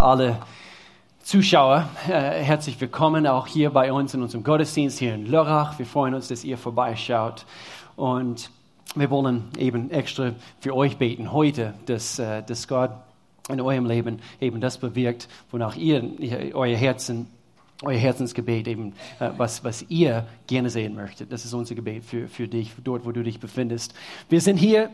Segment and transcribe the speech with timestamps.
[0.00, 0.38] alle
[1.22, 5.78] Zuschauer, äh, herzlich willkommen auch hier bei uns in unserem Gottesdienst hier in Lörrach.
[5.78, 7.44] Wir freuen uns, dass ihr vorbeischaut
[7.96, 8.50] und
[8.94, 12.92] wir wollen eben extra für euch beten heute, dass, äh, dass Gott
[13.50, 16.02] in eurem Leben eben das bewirkt, wonach ihr,
[16.54, 17.26] euer Herzen
[17.82, 21.30] euer Herzensgebet eben, äh, was, was ihr gerne sehen möchtet.
[21.32, 23.94] Das ist unser Gebet für, für dich, dort, wo du dich befindest.
[24.28, 24.90] Wir sind hier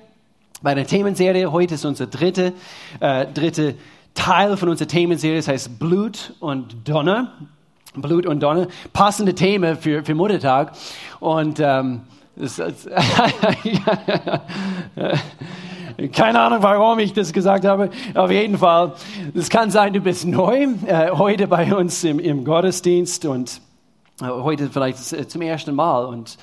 [0.62, 1.50] bei der Themenserie.
[1.50, 2.52] Heute ist unsere dritte,
[3.00, 3.75] äh, dritte
[4.17, 7.33] Teil von unserer Themenserie, das heißt Blut und Donner.
[7.95, 10.73] Blut und Donner, passende Themen für, für Muttertag.
[11.20, 12.02] Und ähm,
[12.34, 12.87] das, das,
[16.12, 17.91] keine Ahnung, warum ich das gesagt habe.
[18.15, 18.95] Auf jeden Fall,
[19.34, 23.60] es kann sein, du bist neu äh, heute bei uns im, im Gottesdienst und
[24.21, 26.05] äh, heute vielleicht zum ersten Mal.
[26.05, 26.37] Und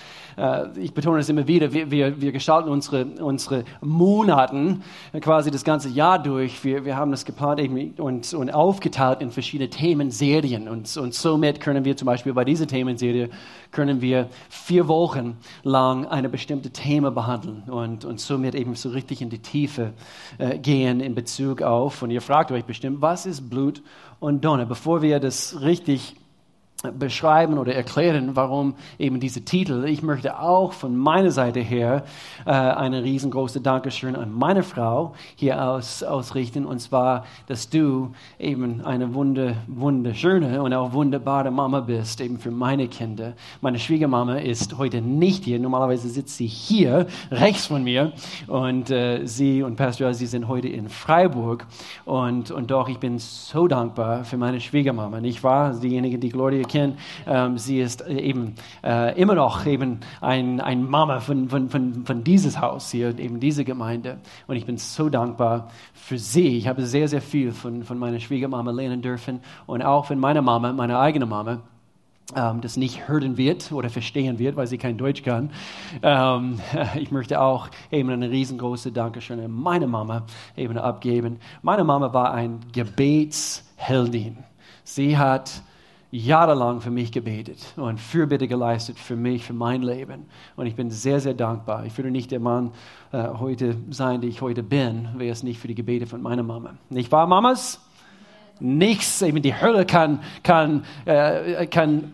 [0.76, 4.84] ich betone es immer wieder, wir, wir, wir gestalten unsere, unsere Monaten
[5.22, 6.64] quasi das ganze Jahr durch.
[6.64, 7.62] Wir, wir haben das geplant
[8.00, 10.68] und, und aufgeteilt in verschiedene Themenserien.
[10.68, 13.30] Und, und somit können wir zum Beispiel bei dieser Themenserie
[13.72, 19.22] können wir vier Wochen lang eine bestimmte Thema behandeln und, und somit eben so richtig
[19.22, 19.94] in die Tiefe
[20.38, 23.82] äh, gehen in Bezug auf, und ihr fragt euch bestimmt, was ist Blut
[24.20, 24.66] und Donner?
[24.66, 26.16] Bevor wir das richtig
[26.92, 29.86] beschreiben oder erklären, warum eben diese Titel.
[29.86, 32.04] Ich möchte auch von meiner Seite her
[32.46, 38.82] äh, eine riesengroße Dankeschön an meine Frau hier aus, ausrichten, und zwar, dass du eben
[38.84, 43.32] eine wunde, wunderschöne und auch wunderbare Mama bist, eben für meine Kinder.
[43.62, 48.12] Meine Schwiegermama ist heute nicht hier, normalerweise sitzt sie hier, rechts von mir,
[48.48, 51.66] und äh, sie und Pastor, sie sind heute in Freiburg,
[52.04, 55.74] und, und doch, ich bin so dankbar für meine Schwiegermama, nicht wahr?
[55.74, 56.98] Diejenigen, die Gloria kennen.
[57.26, 62.06] Ähm, sie ist äh, eben äh, immer noch eben ein, ein Mama von, von, von,
[62.06, 64.18] von dieses Haus hier, eben diese Gemeinde.
[64.48, 66.58] Und ich bin so dankbar für sie.
[66.58, 70.42] Ich habe sehr, sehr viel von, von meiner Schwiegermama lernen dürfen und auch von meiner
[70.42, 71.62] Mama, meiner eigenen Mama
[72.36, 75.52] ähm, das nicht hören wird oder verstehen wird, weil sie kein Deutsch kann.
[76.02, 76.60] Ähm,
[76.96, 80.26] ich möchte auch eben eine riesengroße Dankeschön an meine Mama
[80.56, 81.38] eben abgeben.
[81.62, 84.38] Meine Mama war ein Gebetsheldin.
[84.84, 85.62] Sie hat
[86.14, 90.28] jahrelang für mich gebetet und Fürbitte geleistet für mich, für mein Leben.
[90.56, 91.86] Und ich bin sehr, sehr dankbar.
[91.88, 92.72] Ich würde nicht der Mann
[93.12, 96.44] äh, heute sein, der ich heute bin, wäre es nicht für die Gebete von meiner
[96.44, 96.76] Mama.
[96.92, 97.82] Nicht wahr, Mamas?
[98.60, 102.12] Nichts, eben die Hölle kann, kann, äh, kann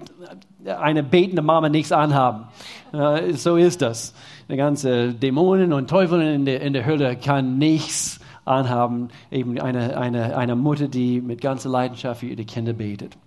[0.66, 2.46] eine betende Mama nichts anhaben.
[2.94, 4.14] Äh, so ist das.
[4.48, 9.10] Die ganze Dämonen und Teufel in der, in der Hölle kann nichts anhaben.
[9.30, 13.18] Eben eine, eine, eine Mutter, die mit ganzer Leidenschaft für ihre Kinder betet.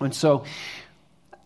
[0.00, 0.44] Und so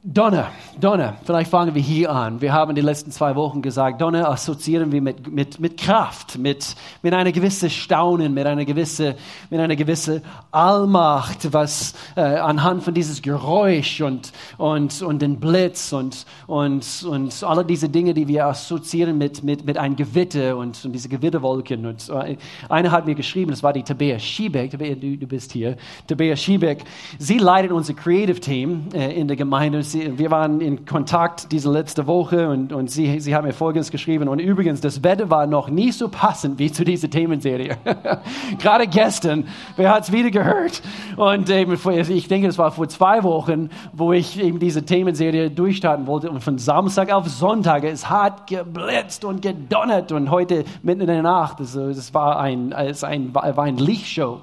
[0.05, 2.41] Donner, Donner, vielleicht fangen wir hier an.
[2.41, 6.75] Wir haben die letzten zwei Wochen gesagt, Donner assoziieren wir mit, mit, mit Kraft, mit,
[7.03, 9.15] mit einer gewissen Staunen, mit einer gewissen,
[9.49, 10.21] mit einer gewissen
[10.51, 17.45] Allmacht, was äh, anhand von dieses Geräusch und, und, und den Blitz und, und, und
[17.45, 21.87] alle diese Dinge, die wir assoziieren mit, mit, mit einem Gewitter und, und diese Gewitterwolken.
[21.87, 25.53] Und äh, eine hat mir geschrieben, das war die Tabea Schiebeck, Tabea, du, du bist
[25.53, 25.77] hier,
[26.09, 26.83] Tabea Schiebeck,
[27.21, 31.71] sie leitet unser Creative Team äh, in der Gemeinde sie, wir waren in Kontakt diese
[31.71, 34.29] letzte Woche und, und sie, sie hat mir Folgendes geschrieben.
[34.29, 37.77] Und übrigens, das Wetter war noch nie so passend wie zu dieser Themenserie.
[38.59, 40.83] Gerade gestern, wer hat es wieder gehört?
[41.17, 46.07] Und eben, ich denke, es war vor zwei Wochen, wo ich eben diese Themenserie durchstarten
[46.07, 46.31] wollte.
[46.31, 50.11] Und von Samstag auf Sonntag, es hat geblitzt und gedonnert.
[50.11, 54.41] Und heute mitten in der Nacht, also, es war ein, es war ein Lichtshow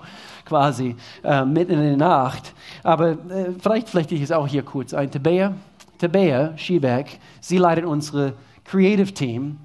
[0.49, 2.53] quasi äh, mitten in der Nacht.
[2.83, 5.09] Aber äh, vielleicht vielleicht ich es auch hier kurz ein.
[5.09, 5.53] Tabea,
[5.97, 8.33] Tabea Schiebeck, sie leitet unsere
[8.65, 9.57] Creative Team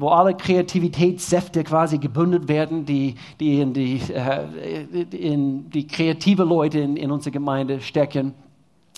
[0.00, 6.78] wo alle Kreativitätssäfte quasi gebündelt werden, die, die in, die, äh, in die kreative Leute
[6.78, 8.32] in, in unserer Gemeinde stecken.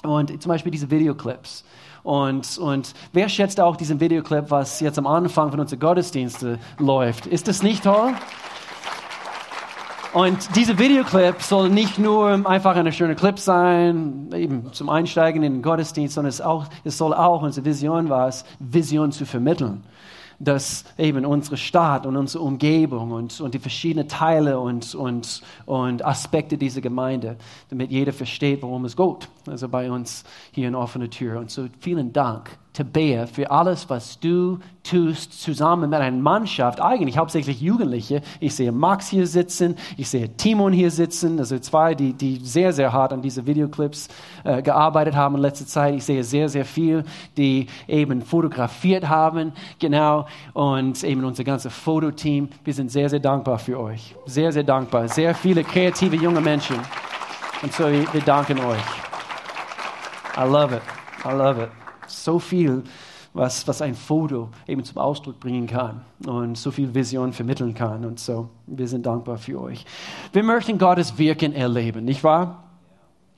[0.04, 1.64] Und zum Beispiel diese Videoclips.
[2.04, 7.26] Und, und wer schätzt auch diesen Videoclip, was jetzt am Anfang von unserer Gottesdienste läuft?
[7.26, 8.12] Ist das nicht toll?
[10.12, 15.54] Und diese Videoclip soll nicht nur einfach eine schöne Clip sein, eben zum Einsteigen in
[15.54, 19.84] den Gottesdienst, sondern es, auch, es soll auch, unsere Vision war es, Vision zu vermitteln
[20.38, 26.04] dass eben unsere Stadt und unsere Umgebung und, und die verschiedenen Teile und, und, und
[26.04, 27.36] Aspekte dieser Gemeinde,
[27.70, 29.28] damit jeder versteht, worum es geht.
[29.46, 31.38] Also bei uns hier in offener Tür.
[31.40, 37.18] Und so vielen Dank Tabea, für alles, was du tust, zusammen mit einer Mannschaft, eigentlich
[37.18, 38.22] hauptsächlich Jugendliche.
[38.40, 42.72] Ich sehe Max hier sitzen, ich sehe Timon hier sitzen, also zwei, die, die sehr,
[42.72, 44.08] sehr hart an diese Videoclips
[44.44, 45.94] äh, gearbeitet haben in letzter Zeit.
[45.94, 47.04] Ich sehe sehr, sehr viel,
[47.36, 52.48] die eben fotografiert haben, genau, und eben unser ganzes Fototeam.
[52.64, 54.16] Wir sind sehr, sehr dankbar für euch.
[54.24, 55.08] Sehr, sehr dankbar.
[55.08, 56.76] Sehr viele kreative junge Menschen.
[57.62, 59.11] Und so, wir danken euch.
[60.36, 60.82] I love it.
[61.24, 61.70] I love it.
[62.06, 62.82] So viel,
[63.34, 68.04] was, was ein Foto eben zum Ausdruck bringen kann und so viel Vision vermitteln kann.
[68.04, 69.84] Und so, wir sind dankbar für euch.
[70.32, 72.64] Wir möchten Gottes Wirken erleben, nicht wahr?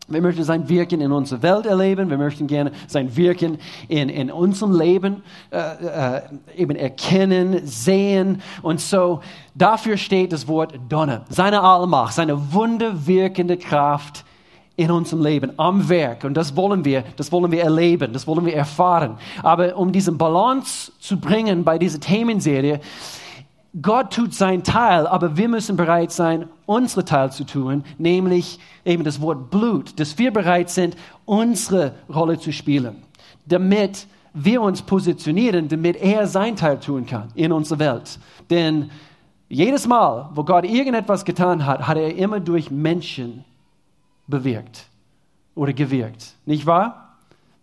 [0.06, 2.10] Wir möchten sein Wirken in unserer Welt erleben.
[2.10, 3.56] Wir möchten gerne sein Wirken
[3.88, 6.22] in, in unserem Leben äh, äh,
[6.54, 8.42] eben erkennen, sehen.
[8.60, 9.20] Und so
[9.54, 11.24] dafür steht das Wort Donner.
[11.30, 14.26] Seine Allmacht, seine wunderwirkende Kraft
[14.76, 16.24] in unserem Leben, am Werk.
[16.24, 19.18] Und das wollen wir, das wollen wir erleben, das wollen wir erfahren.
[19.42, 22.80] Aber um diesen Balance zu bringen bei dieser Themenserie,
[23.80, 29.02] Gott tut sein Teil, aber wir müssen bereit sein, unsere Teil zu tun, nämlich eben
[29.02, 33.02] das Wort Blut, dass wir bereit sind, unsere Rolle zu spielen,
[33.46, 38.18] damit wir uns positionieren, damit er sein Teil tun kann in unserer Welt.
[38.50, 38.90] Denn
[39.48, 43.44] jedes Mal, wo Gott irgendetwas getan hat, hat er immer durch Menschen
[44.26, 44.86] bewirkt
[45.54, 46.34] oder gewirkt.
[46.46, 47.16] Nicht wahr?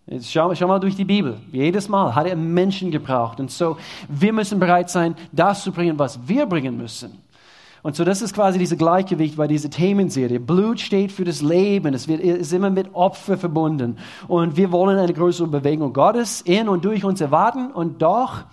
[0.07, 1.37] Jetzt schau, schau, mal durch die Bibel.
[1.51, 3.39] Jedes Mal hat er Menschen gebraucht.
[3.39, 3.77] Und so,
[4.09, 7.17] wir müssen bereit sein, das zu bringen, was wir bringen müssen.
[7.83, 10.39] Und so, das ist quasi dieses Gleichgewicht bei dieser Themenserie.
[10.39, 11.93] Blut steht für das Leben.
[11.93, 13.97] Es wird, ist immer mit Opfer verbunden.
[14.27, 17.71] Und wir wollen eine größere Bewegung Gottes in und durch uns erwarten.
[17.71, 18.43] Und doch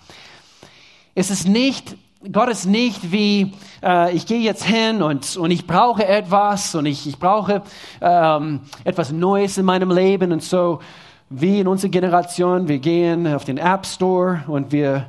[1.13, 1.95] ist es nicht
[2.33, 6.85] Gott ist nicht wie, äh, ich gehe jetzt hin und, und ich brauche etwas und
[6.85, 7.61] ich, ich brauche
[8.01, 10.81] ähm, etwas Neues in meinem Leben und so
[11.29, 15.05] wie in unserer Generation, wir gehen auf den App Store und wir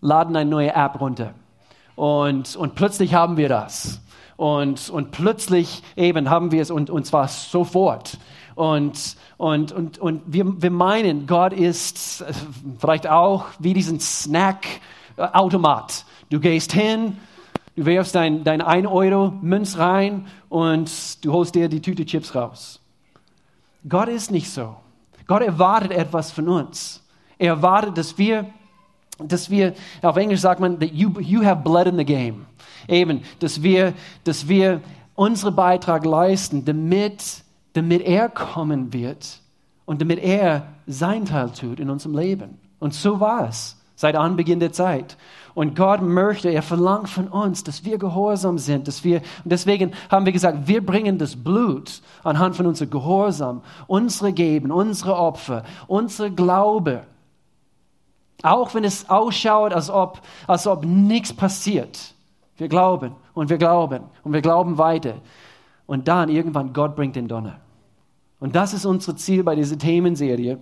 [0.00, 1.34] laden eine neue App runter.
[1.94, 4.00] Und, und plötzlich haben wir das.
[4.36, 8.18] Und, und plötzlich eben haben wir es und, und zwar sofort.
[8.56, 12.24] Und, und, und, und wir, wir meinen, Gott ist
[12.80, 16.06] vielleicht auch wie diesen Snack-Automat.
[16.30, 17.16] Du gehst hin,
[17.74, 22.80] du wirfst dein, dein 1-Euro-Münz rein und du holst dir die Tüte Chips raus.
[23.88, 24.76] Gott ist nicht so.
[25.26, 27.02] Gott erwartet etwas von uns.
[27.36, 28.46] Er erwartet, dass wir,
[29.18, 32.46] dass wir, auf Englisch sagt man, that you, you have blood in the game.
[32.86, 34.80] Eben, dass wir, dass wir
[35.16, 37.42] unseren Beitrag leisten, damit,
[37.72, 39.40] damit er kommen wird
[39.84, 42.58] und damit er sein Teil tut in unserem Leben.
[42.78, 45.18] Und so war es seit Anbeginn der Zeit.
[45.52, 49.92] Und Gott möchte, er verlangt von uns, dass wir gehorsam sind, dass wir, und deswegen
[50.10, 55.64] haben wir gesagt, wir bringen das Blut anhand von unserem Gehorsam, unsere Geben, unsere Opfer,
[55.86, 57.02] unsere Glaube.
[58.42, 62.14] Auch wenn es ausschaut, als ob, als ob nichts passiert.
[62.56, 65.16] Wir glauben und wir glauben und wir glauben weiter.
[65.84, 67.60] Und dann irgendwann Gott bringt den Donner.
[68.38, 70.58] Und das ist unser Ziel bei dieser Themenserie.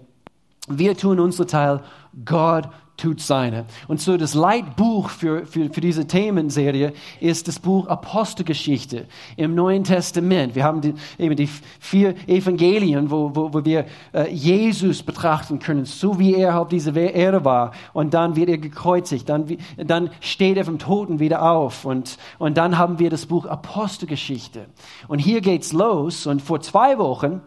[0.67, 1.82] Wir tun unser Teil,
[2.25, 2.69] Gott
[2.99, 3.65] tut seine.
[3.87, 9.06] Und so das Leitbuch für, für, für diese Themenserie ist das Buch Apostelgeschichte
[9.37, 10.55] im Neuen Testament.
[10.55, 11.49] Wir haben die, eben die
[11.81, 16.95] vier Evangelien, wo, wo, wo wir äh, Jesus betrachten können, so wie er auf dieser
[16.95, 17.73] Erde war.
[17.93, 21.85] Und dann wird er gekreuzigt, dann, dann steht er vom Toten wieder auf.
[21.85, 24.67] Und, und dann haben wir das Buch Apostelgeschichte.
[25.06, 26.27] Und hier geht's los.
[26.27, 27.41] Und vor zwei Wochen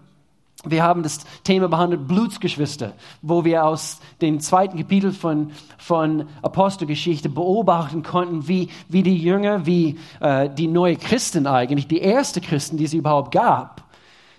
[0.65, 7.29] wir haben das Thema behandelt, Blutsgeschwister, wo wir aus dem zweiten Kapitel von, von Apostelgeschichte
[7.29, 12.77] beobachten konnten, wie, wie die Jünger, wie äh, die neue Christen eigentlich, die erste Christen,
[12.77, 13.83] die es überhaupt gab,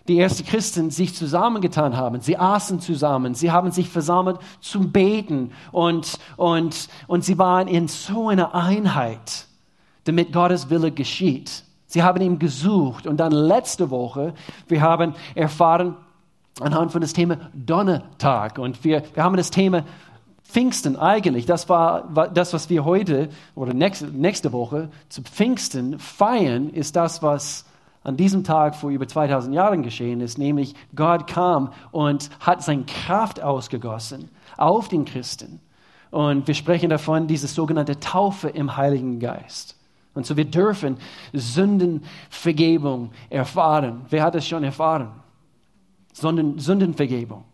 [0.08, 2.20] die ersten Christen sich zusammengetan haben.
[2.20, 7.88] Sie aßen zusammen, sie haben sich versammelt zum Beten und, und, und sie waren in
[7.88, 9.46] so einer Einheit,
[10.04, 11.64] damit Gottes Wille geschieht.
[11.86, 14.34] Sie haben ihn gesucht und dann letzte Woche,
[14.66, 15.96] wir haben erfahren,
[16.60, 18.58] anhand von das Thema Donnertag.
[18.58, 19.84] Und wir, wir haben das Thema
[20.44, 21.46] Pfingsten eigentlich.
[21.46, 27.22] Das war das, was wir heute oder nächste, nächste Woche zu Pfingsten feiern, ist das,
[27.22, 27.64] was
[28.04, 32.84] an diesem Tag vor über 2000 Jahren geschehen ist, nämlich Gott kam und hat seine
[32.84, 35.60] Kraft ausgegossen auf den Christen.
[36.10, 39.76] Und wir sprechen davon, diese sogenannte Taufe im Heiligen Geist.
[40.14, 40.98] Und so wir dürfen
[41.32, 44.02] Sündenvergebung erfahren.
[44.10, 45.21] Wer hat es schon erfahren?
[46.12, 47.44] Sondern Sündenvergebung.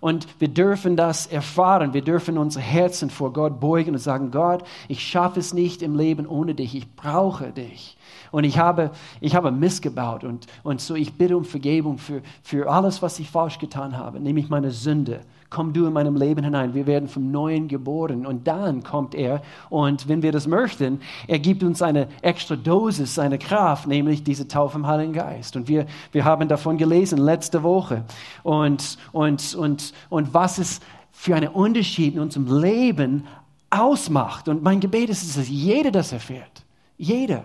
[0.00, 1.94] Und wir dürfen das erfahren.
[1.94, 5.96] Wir dürfen unsere Herzen vor Gott beugen und sagen, Gott, ich schaffe es nicht im
[5.96, 6.74] Leben ohne dich.
[6.74, 7.96] Ich brauche dich.
[8.30, 10.22] Und ich habe, ich habe missgebaut.
[10.24, 14.20] Und, und so ich bitte um Vergebung für, für alles, was ich falsch getan habe,
[14.20, 15.20] nämlich meine Sünde
[15.50, 16.74] komm du in meinem Leben hinein.
[16.74, 18.26] Wir werden vom Neuen geboren.
[18.26, 23.14] Und dann kommt er und wenn wir das möchten, er gibt uns eine extra Dosis,
[23.14, 25.56] seine Kraft, nämlich diese Taufe im Heiligen Geist.
[25.56, 28.04] Und wir, wir haben davon gelesen letzte Woche.
[28.42, 30.80] Und, und, und, und was es
[31.12, 33.24] für einen Unterschied in unserem Leben
[33.70, 34.48] ausmacht.
[34.48, 36.64] Und mein Gebet ist, dass jeder das erfährt.
[36.98, 37.44] Jeder.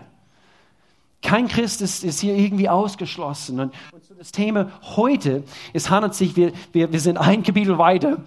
[1.22, 3.60] Kein Christ ist, ist hier irgendwie ausgeschlossen.
[3.60, 7.78] Und, und so das Thema heute, es handelt sich, wir, wir, wir sind ein Kapitel
[7.78, 8.18] weiter.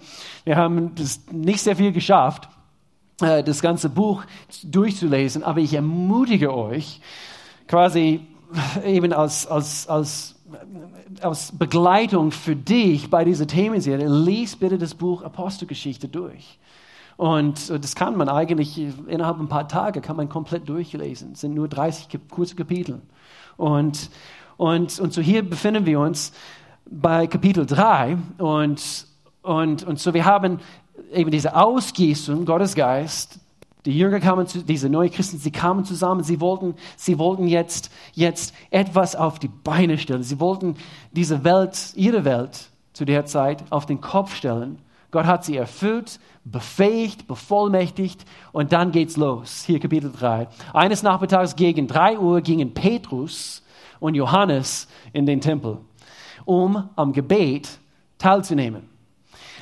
[0.44, 0.92] Wir haben
[1.30, 2.48] nicht sehr viel geschafft,
[3.20, 4.24] äh, das ganze Buch
[4.64, 7.00] durchzulesen, aber ich ermutige euch,
[7.68, 8.20] quasi
[8.84, 10.34] eben als, als, als
[11.22, 16.58] aus Begleitung für dich bei dieser Themenserie, lies bitte das Buch Apostelgeschichte durch.
[17.16, 21.32] Und das kann man eigentlich innerhalb ein paar Tage kann man komplett durchlesen.
[21.32, 23.00] Es sind nur 30 kurze Kapitel.
[23.56, 24.10] Und,
[24.56, 26.32] und, und so hier befinden wir uns
[26.88, 29.06] bei Kapitel 3 und,
[29.42, 30.60] und, und so wir haben
[31.12, 33.40] eben diese Ausgießung Gottes Geist
[33.86, 37.90] die Jünger kamen zu, diese neuen Christen, sie kamen zusammen, sie wollten, sie wollten jetzt,
[38.14, 40.24] jetzt etwas auf die Beine stellen.
[40.24, 40.74] Sie wollten
[41.12, 44.80] diese Welt, ihre Welt zu der Zeit auf den Kopf stellen.
[45.16, 49.64] Gott hat sie erfüllt, befähigt, bevollmächtigt und dann geht's los.
[49.64, 50.46] Hier Kapitel 3.
[50.74, 53.62] Eines Nachmittags gegen 3 Uhr gingen Petrus
[53.98, 55.78] und Johannes in den Tempel,
[56.44, 57.78] um am Gebet
[58.18, 58.90] teilzunehmen.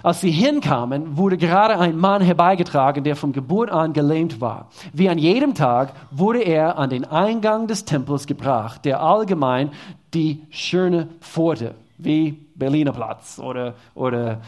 [0.03, 4.71] Als sie hinkamen, wurde gerade ein Mann herbeigetragen, der von Geburt an gelähmt war.
[4.93, 9.71] Wie an jedem Tag wurde er an den Eingang des Tempels gebracht, der allgemein
[10.15, 14.41] die schöne Pforte, wie Berliner Platz oder, oder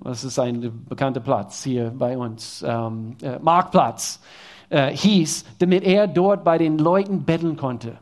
[0.00, 4.20] was ist ein bekannter Platz hier bei uns, ähm, äh, Marktplatz,
[4.70, 7.98] äh, hieß, damit er dort bei den Leuten betteln konnte,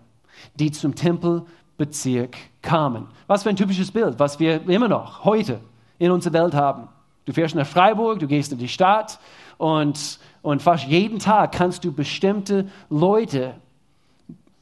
[0.56, 3.06] die zum Tempelbezirk kamen.
[3.26, 5.60] Was für ein typisches Bild, was wir immer noch heute
[5.98, 6.88] in unserer Welt haben.
[7.24, 9.18] Du fährst nach Freiburg, du gehst in die Stadt
[9.58, 13.54] und, und fast jeden Tag kannst du bestimmte Leute,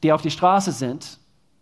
[0.03, 1.19] die auf die Straße sind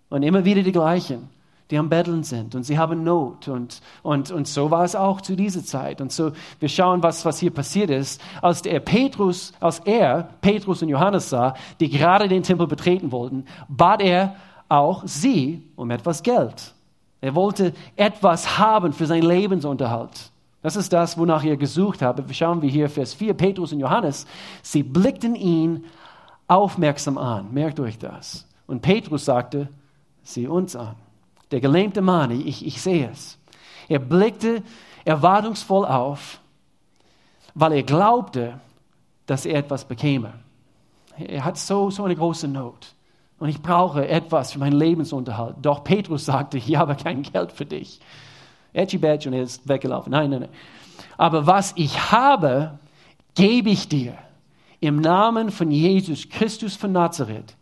[0.10, 1.30] und immer wieder die gleichen,
[1.74, 3.48] die am Betteln sind und sie haben Not.
[3.48, 6.01] Und, und, und so war es auch zu dieser Zeit.
[6.01, 8.22] Und so, wir schauen, was, was hier passiert ist.
[8.44, 13.46] Als der Petrus, als er Petrus und Johannes sah, die gerade den Tempel betreten wollten,
[13.68, 14.36] bat er
[14.70, 16.75] auch sie um etwas Geld.
[17.22, 20.30] Er wollte etwas haben für seinen Lebensunterhalt.
[20.62, 22.22] Das ist das, wonach ihr gesucht habt.
[22.36, 24.27] Schauen wir hier Vers 4, Petrus und Johannes.
[24.62, 25.86] Sie blickten ihn
[26.48, 27.51] aufmerksam an.
[27.51, 28.46] Merkt euch das.
[28.68, 29.70] Und Petrus sagte,
[30.22, 30.98] sieh uns an.
[31.54, 33.38] Der gelähmte Mann, ich, ich sehe es.
[33.88, 34.64] Er blickte
[35.06, 36.40] erwartungsvoll auf,
[37.54, 38.60] weil er glaubte,
[39.28, 40.34] dass er etwas bekäme.
[41.16, 42.96] Er hat so, so eine große Not.
[43.38, 45.58] Und ich brauche etwas für meinen Lebensunterhalt.
[45.62, 48.00] Doch Petrus sagte, ich habe kein Geld für dich.
[48.74, 50.10] Edgy Badge und er ist weggelaufen.
[50.10, 50.50] Nein, nein, nein.
[51.18, 52.80] Aber was ich habe,
[53.36, 54.18] gebe ich dir.
[54.80, 57.56] Im Namen von Jesus Christus von Nazareth.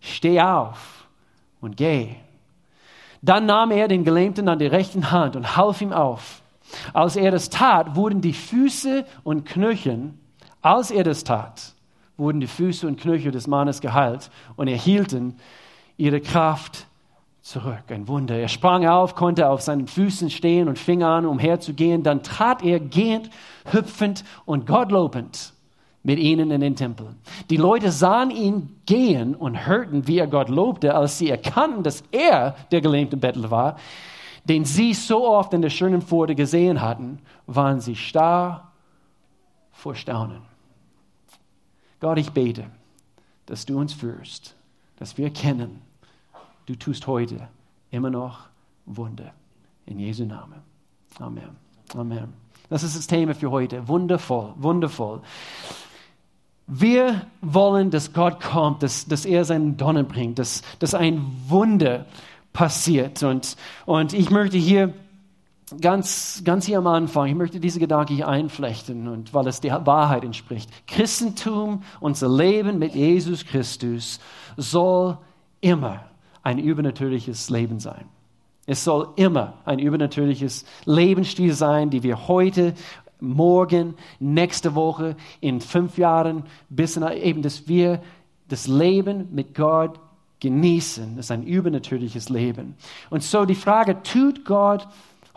[0.00, 1.06] Steh auf
[1.60, 2.16] und geh.
[3.22, 6.42] Dann nahm er den Gelähmten an die rechten Hand und half ihm auf.
[6.92, 10.12] Als er das tat, wurden die Füße und Knöchel,
[10.60, 11.72] als er das tat,
[12.16, 15.36] wurden die Füße und Knöchel des Mannes geheilt und erhielten
[15.96, 16.86] ihre Kraft
[17.40, 17.84] zurück.
[17.88, 18.36] Ein Wunder.
[18.36, 22.02] Er sprang auf, konnte auf seinen Füßen stehen und fing an, umherzugehen.
[22.02, 23.30] Dann trat er gehend,
[23.70, 25.54] hüpfend und gottlobend
[26.08, 27.14] mit ihnen in den Tempel.
[27.50, 32.02] Die Leute sahen ihn gehen und hörten, wie er Gott lobte, als sie erkannten, dass
[32.12, 33.76] er der gelähmte Bettler war,
[34.44, 38.72] den sie so oft in der schönen Pforte gesehen hatten, waren sie starr
[39.70, 40.40] vor Staunen.
[42.00, 42.64] Gott, ich bete,
[43.44, 44.56] dass du uns führst,
[44.96, 45.82] dass wir erkennen,
[46.64, 47.48] du tust heute
[47.90, 48.48] immer noch
[48.86, 49.34] Wunder.
[49.84, 50.62] In Jesu Namen.
[51.18, 51.54] Amen.
[51.94, 52.32] Amen.
[52.70, 53.86] Das ist das Thema für heute.
[53.88, 55.20] Wundervoll, wundervoll.
[56.70, 62.04] Wir wollen, dass Gott kommt, dass, dass er seinen Donner bringt, dass, dass ein Wunder
[62.52, 63.22] passiert.
[63.22, 63.56] Und,
[63.86, 64.92] und ich möchte hier
[65.80, 69.86] ganz, ganz hier am Anfang, ich möchte diese Gedanke hier einflechten und weil es der
[69.86, 70.70] Wahrheit entspricht.
[70.86, 74.20] Christentum, unser Leben mit Jesus Christus
[74.58, 75.16] soll
[75.62, 76.04] immer
[76.42, 78.04] ein übernatürliches Leben sein.
[78.66, 82.74] Es soll immer ein übernatürliches Lebensstil sein, die wir heute,
[83.20, 88.00] morgen, nächste Woche, in fünf Jahren, bis in, eben, dass wir
[88.48, 89.98] das Leben mit Gott
[90.40, 91.16] genießen.
[91.16, 92.76] Das ist ein übernatürliches Leben.
[93.10, 94.86] Und so die Frage, tut Gott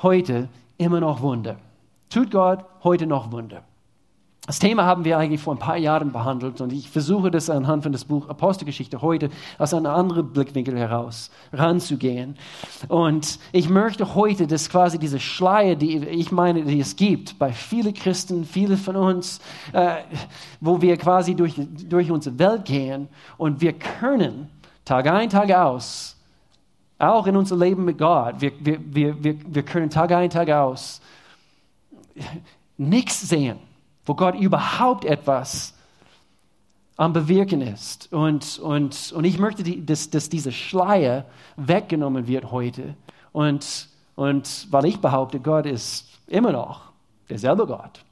[0.01, 0.47] heute
[0.77, 1.57] immer noch Wunder?
[2.09, 3.63] Tut Gott heute noch Wunder?
[4.48, 7.83] Das Thema haben wir eigentlich vor ein paar Jahren behandelt und ich versuche das anhand
[7.83, 9.29] von das Buch Apostelgeschichte heute
[9.60, 12.36] aus einem anderen Blickwinkel heraus ranzugehen.
[12.88, 17.53] Und ich möchte heute, dass quasi diese Schleier, die ich meine, die es gibt bei
[17.53, 19.41] vielen Christen, viele von uns,
[19.74, 19.98] äh,
[20.60, 21.53] wo wir quasi durch,
[21.88, 24.50] durch unsere Welt gehen und wir können
[24.86, 26.17] Tag ein, Tag aus,
[26.98, 28.79] auch in unser Leben mit Gott, wir, wir,
[29.24, 31.00] wir, wir, können Tag ein, Tag aus
[32.79, 33.60] nichts sehen
[34.05, 35.75] wo Gott überhaupt etwas
[36.98, 38.12] am Bewirken ist.
[38.13, 42.96] Und, und, und ich möchte, die, dass, dass dieser Schleier weggenommen wird heute.
[43.31, 46.91] Und, und weil ich behaupte, Gott ist immer noch
[47.29, 48.03] derselbe Gott,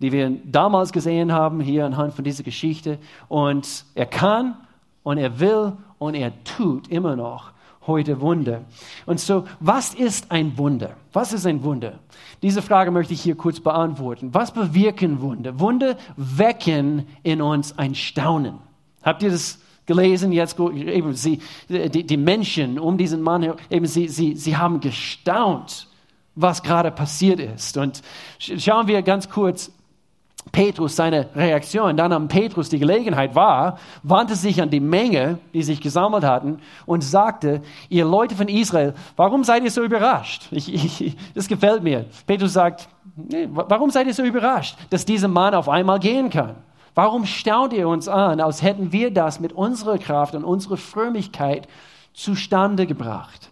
[0.00, 2.98] die wir damals gesehen haben, hier anhand von dieser Geschichte.
[3.28, 4.56] Und er kann
[5.02, 7.52] und er will und er tut immer noch
[7.86, 8.64] heute Wunder.
[9.06, 10.96] Und so, was ist ein Wunder?
[11.12, 11.98] Was ist ein Wunder?
[12.42, 14.32] Diese Frage möchte ich hier kurz beantworten.
[14.32, 15.58] Was bewirken Wunder?
[15.58, 18.58] Wunder wecken in uns ein Staunen.
[19.02, 20.58] Habt ihr das gelesen jetzt?
[20.58, 25.88] Eben sie, die, die Menschen um diesen Mann, eben sie, sie, sie haben gestaunt,
[26.34, 27.76] was gerade passiert ist.
[27.76, 28.02] Und
[28.38, 29.72] schauen wir ganz kurz
[30.50, 31.96] Petrus seine Reaktion.
[31.96, 36.58] Dann nahm Petrus die Gelegenheit wahr, wandte sich an die Menge, die sich gesammelt hatten,
[36.84, 40.48] und sagte, ihr Leute von Israel, warum seid ihr so überrascht?
[40.50, 42.06] Ich, ich, das gefällt mir.
[42.26, 46.56] Petrus sagt, nee, warum seid ihr so überrascht, dass dieser Mann auf einmal gehen kann?
[46.94, 51.66] Warum staunt ihr uns an, als hätten wir das mit unserer Kraft und unserer Frömmigkeit
[52.12, 53.50] zustande gebracht?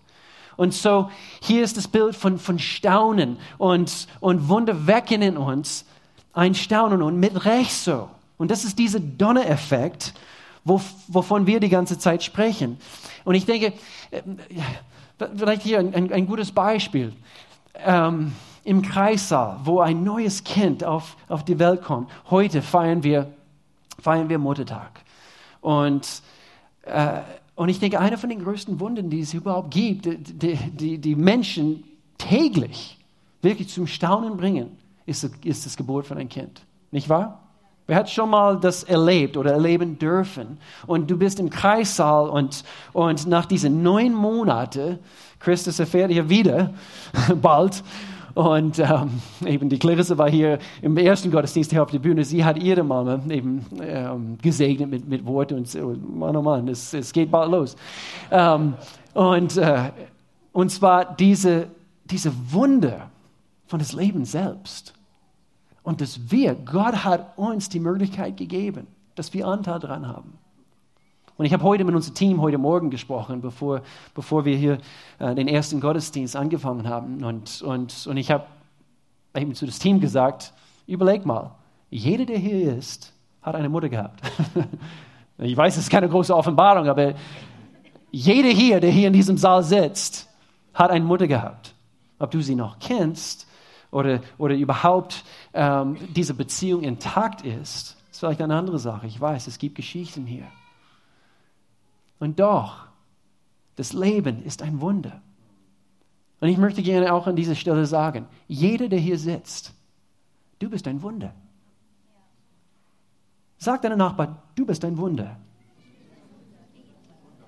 [0.59, 1.09] Und so,
[1.41, 5.87] hier ist das Bild von, von Staunen und, und Wunder wecken in uns,
[6.33, 8.09] ein Staunen und mit Recht so.
[8.39, 10.15] Und das ist dieser Donnereffekt,
[10.65, 12.79] wo, wovon wir die ganze Zeit sprechen.
[13.25, 13.73] Und ich denke,
[14.11, 14.23] äh,
[15.37, 17.13] vielleicht hier ein, ein gutes Beispiel.
[17.75, 18.33] Ähm,
[18.65, 22.11] Im Kreissaal, wo ein neues Kind auf, auf die Welt kommt.
[22.31, 23.33] Heute feiern wir,
[23.99, 25.03] feiern wir Muttertag.
[25.61, 26.23] Und,
[26.83, 27.21] äh,
[27.55, 31.15] und ich denke, einer von den größten Wundern, die es überhaupt gibt, die, die, die
[31.15, 31.85] Menschen
[32.17, 32.99] täglich
[33.43, 34.77] wirklich zum Staunen bringen,
[35.11, 36.63] ist, ist das Geburt von einem Kind.
[36.91, 37.41] Nicht wahr?
[37.87, 40.59] Wer hat schon mal das erlebt oder erleben dürfen?
[40.87, 42.63] Und du bist im Kreissaal und,
[42.93, 45.01] und nach diesen neun Monaten,
[45.41, 46.73] Christus erfährt hier wieder,
[47.43, 47.83] bald,
[48.35, 52.25] und ähm, eben die Clarisse war hier im ersten Gottesdienst hier auf der Bühne.
[52.25, 56.95] Sie hat ihre Mama eben ähm, gesegnet mit, mit Worten und Mann, oh Mann, es,
[56.95, 57.77] es geht bald los.
[58.31, 58.75] Ähm,
[59.15, 59.91] und, äh,
[60.53, 61.67] und zwar diese,
[62.05, 63.11] diese Wunder
[63.67, 64.95] von das Leben selbst.
[65.83, 70.39] Und dass wir, Gott hat uns die Möglichkeit gegeben, dass wir Anteil daran haben.
[71.37, 73.81] Und ich habe heute mit unserem Team heute Morgen gesprochen, bevor,
[74.15, 74.79] bevor wir hier
[75.19, 77.25] äh, den ersten Gottesdienst angefangen haben.
[77.25, 78.45] Und, und, und ich habe
[79.35, 80.53] eben zu das Team gesagt,
[80.87, 81.53] überleg mal,
[81.89, 84.21] jeder, der hier ist, hat eine Mutter gehabt.
[85.39, 87.15] ich weiß, es ist keine große Offenbarung, aber
[88.11, 90.29] jeder hier, der hier in diesem Saal sitzt,
[90.75, 91.75] hat eine Mutter gehabt.
[92.19, 93.47] Ob du sie noch kennst
[93.91, 99.07] oder, oder überhaupt ähm, diese Beziehung intakt ist, ist vielleicht eine andere Sache.
[99.07, 100.47] Ich weiß, es gibt Geschichten hier.
[102.19, 102.87] Und doch,
[103.77, 105.21] das Leben ist ein Wunder.
[106.41, 109.73] Und ich möchte gerne auch an dieser Stelle sagen, jeder, der hier sitzt,
[110.59, 111.35] du bist ein Wunder.
[113.59, 115.37] Sag deinem Nachbar, du bist ein Wunder.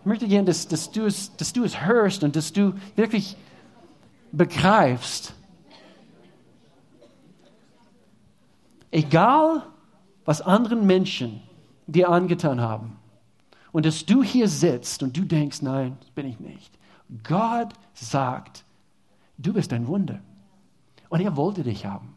[0.00, 3.36] Ich möchte gerne, dass, dass, du es, dass du es hörst und dass du wirklich
[4.32, 5.34] begreifst,
[8.92, 9.62] Egal,
[10.24, 11.42] was anderen Menschen
[11.86, 12.98] dir angetan haben.
[13.72, 16.78] Und dass du hier sitzt und du denkst, nein, bin ich nicht.
[17.24, 18.64] Gott sagt,
[19.38, 20.20] du bist ein Wunder.
[21.08, 22.14] Und er wollte dich haben.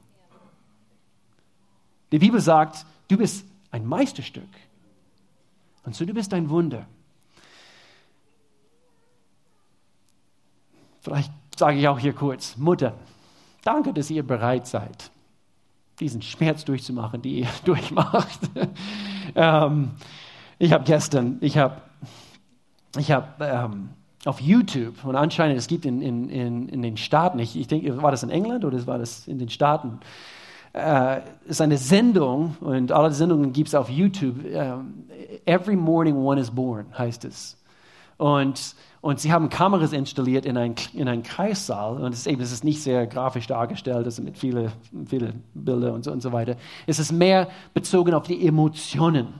[2.11, 4.43] Die Bibel sagt, du bist ein Meisterstück.
[5.85, 6.85] Und so du bist ein Wunder.
[10.99, 12.97] Vielleicht sage ich auch hier kurz, Mutter,
[13.63, 15.11] danke, dass ihr bereit seid,
[15.99, 18.39] diesen Schmerz durchzumachen, die ihr durchmacht.
[19.35, 19.91] ähm,
[20.59, 21.81] ich habe gestern, ich habe
[22.97, 23.89] ich hab, ähm,
[24.25, 28.01] auf YouTube, und anscheinend, es gibt in, in, in, in den Staaten, ich, ich denke,
[28.01, 29.99] war das in England oder war das in den Staaten,
[30.73, 35.05] äh, ist eine Sendung, und alle Sendungen gibt es auf YouTube, ähm,
[35.45, 37.57] Every Morning One is Born heißt es.
[38.17, 38.75] Und
[39.05, 42.01] und sie haben Kameras installiert in einen, in einen Kreissaal.
[42.01, 44.71] Und es ist, eben, es ist nicht sehr grafisch dargestellt, es sind mit vielen
[45.05, 46.55] viele Bilder und so, und so weiter.
[46.87, 49.35] Es ist mehr bezogen auf die Emotionen,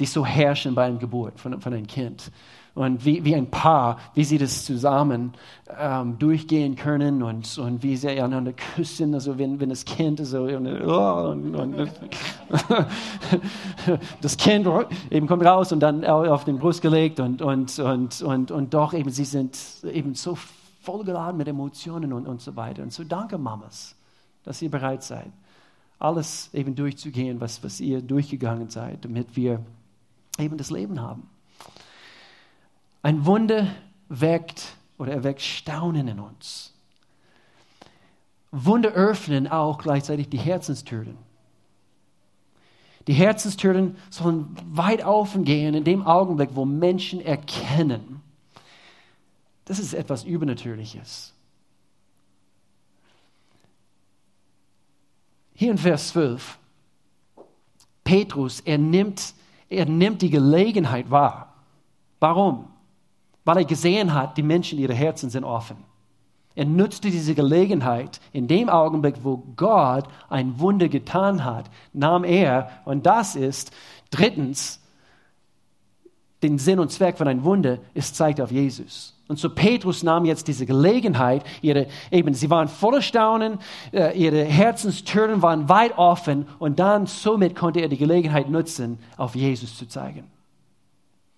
[0.00, 2.32] die so herrschen bei einer Geburt von, von einem Kind
[2.74, 5.32] und wie, wie ein Paar, wie sie das zusammen
[5.78, 10.42] ähm, durchgehen können und, und wie sie einander küssen, also wenn, wenn das Kind so
[10.44, 11.90] und, und, und,
[14.20, 14.66] das Kind
[15.10, 18.92] eben kommt raus und dann auf den Brust gelegt und, und, und, und, und doch
[18.92, 20.36] eben, sie sind eben so
[20.82, 22.82] vollgeladen mit Emotionen und, und so weiter.
[22.82, 23.94] Und so danke Mamas,
[24.42, 25.30] dass ihr bereit seid,
[26.00, 29.60] alles eben durchzugehen, was, was ihr durchgegangen seid, damit wir
[30.38, 31.28] eben das Leben haben.
[33.04, 33.66] Ein Wunder
[34.08, 36.72] weckt oder erweckt Staunen in uns.
[38.50, 41.18] Wunder öffnen auch gleichzeitig die Herzenstüren.
[43.06, 48.22] Die Herzenstüren sollen weit offen gehen in dem Augenblick, wo Menschen erkennen,
[49.66, 51.34] das ist etwas Übernatürliches.
[55.52, 56.58] Hier in Vers 12,
[58.02, 59.34] Petrus, er nimmt,
[59.68, 61.52] er nimmt die Gelegenheit wahr.
[62.18, 62.70] Warum?
[63.44, 65.76] Weil er gesehen hat, die Menschen, ihre Herzen sind offen.
[66.54, 68.20] Er nutzte diese Gelegenheit.
[68.32, 73.72] In dem Augenblick, wo Gott ein Wunder getan hat, nahm er, und das ist
[74.10, 74.80] drittens,
[76.42, 79.14] den Sinn und Zweck von einem Wunder, es zeigt auf Jesus.
[79.26, 83.58] Und so Petrus nahm jetzt diese Gelegenheit, ihre, eben, sie waren voller Staunen,
[83.92, 89.34] äh, ihre Herzenstüren waren weit offen und dann somit konnte er die Gelegenheit nutzen, auf
[89.34, 90.24] Jesus zu zeigen.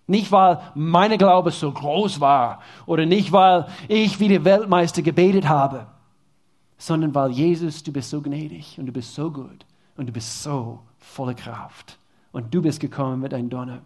[0.07, 5.49] Nicht, weil meine Glaube so groß war oder nicht, weil ich wie der Weltmeister gebetet
[5.49, 5.87] habe,
[6.79, 9.67] sondern weil Jesus, du bist so gnädig und du bist so gut
[9.97, 11.99] und du bist so voller Kraft
[12.33, 13.81] und du bist gekommen mit einem Donner.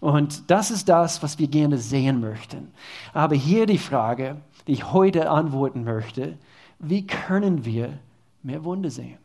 [0.00, 2.72] Und das ist das, was wir gerne sehen möchten.
[3.12, 6.38] Aber hier die Frage, die ich heute antworten möchte,
[6.78, 7.98] wie können wir
[8.42, 9.18] mehr Wunder sehen?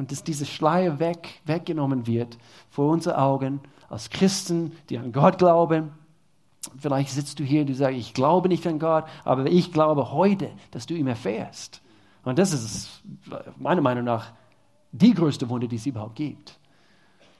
[0.00, 2.38] Und dass diese Schleier weg, weggenommen wird
[2.70, 3.60] vor unseren Augen
[3.90, 5.90] als Christen, die an Gott glauben.
[6.78, 10.10] Vielleicht sitzt du hier und du sagst, ich glaube nicht an Gott, aber ich glaube
[10.10, 11.82] heute, dass du ihm erfährst.
[12.24, 13.02] Und das ist
[13.58, 14.32] meiner Meinung nach
[14.90, 16.58] die größte Wunder, die es überhaupt gibt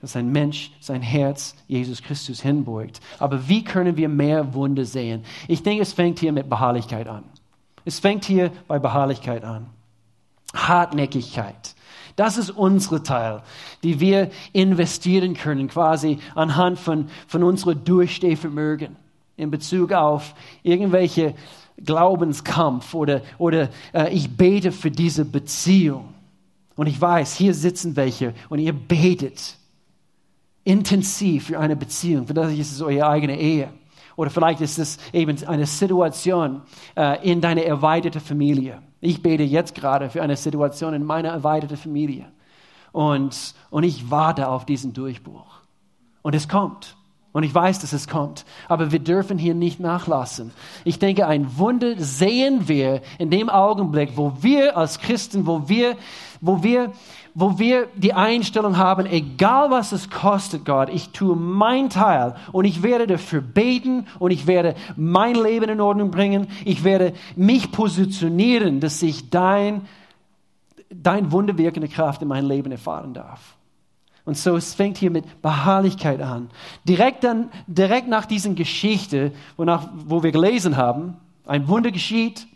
[0.02, 3.00] dass ein Mensch sein Herz Jesus Christus hinbeugt.
[3.18, 5.24] Aber wie können wir mehr Wunder sehen?
[5.46, 7.24] Ich denke, es fängt hier mit Beharrlichkeit an.
[7.86, 9.66] Es fängt hier bei Beharrlichkeit an.
[10.54, 11.74] Hartnäckigkeit.
[12.20, 13.40] Das ist unsere Teil,
[13.82, 18.94] die wir investieren können, quasi anhand von, von unserem Durchstehvermögen
[19.38, 21.34] in Bezug auf irgendwelche
[21.82, 26.12] Glaubenskampf oder, oder äh, ich bete für diese Beziehung.
[26.76, 29.56] Und ich weiß, hier sitzen welche und ihr betet
[30.64, 32.26] intensiv für eine Beziehung.
[32.26, 33.70] Vielleicht ist es eure eigene Ehe.
[34.16, 36.60] Oder vielleicht ist es eben eine Situation
[36.98, 38.82] äh, in deiner erweiterten Familie.
[39.00, 42.30] Ich bete jetzt gerade für eine Situation in meiner erweiterten Familie.
[42.92, 45.60] Und, und ich warte auf diesen Durchbruch.
[46.22, 46.96] Und es kommt.
[47.32, 48.44] Und ich weiß, dass es kommt.
[48.68, 50.50] Aber wir dürfen hier nicht nachlassen.
[50.84, 55.96] Ich denke, ein Wunder sehen wir in dem Augenblick, wo wir als Christen, wo wir,
[56.40, 56.92] wo wir
[57.34, 62.64] wo wir die Einstellung haben, egal was es kostet, Gott, ich tue mein Teil und
[62.64, 66.48] ich werde dafür beten und ich werde mein Leben in Ordnung bringen.
[66.64, 69.82] Ich werde mich positionieren, dass ich dein,
[70.90, 73.56] dein wunderwirkende Kraft in mein Leben erfahren darf.
[74.30, 76.50] Und so, es fängt hier mit Beharrlichkeit an.
[76.84, 81.16] Direkt, dann, direkt nach dieser Geschichte, wonach, wo wir gelesen haben,
[81.48, 82.46] ein Wunder geschieht,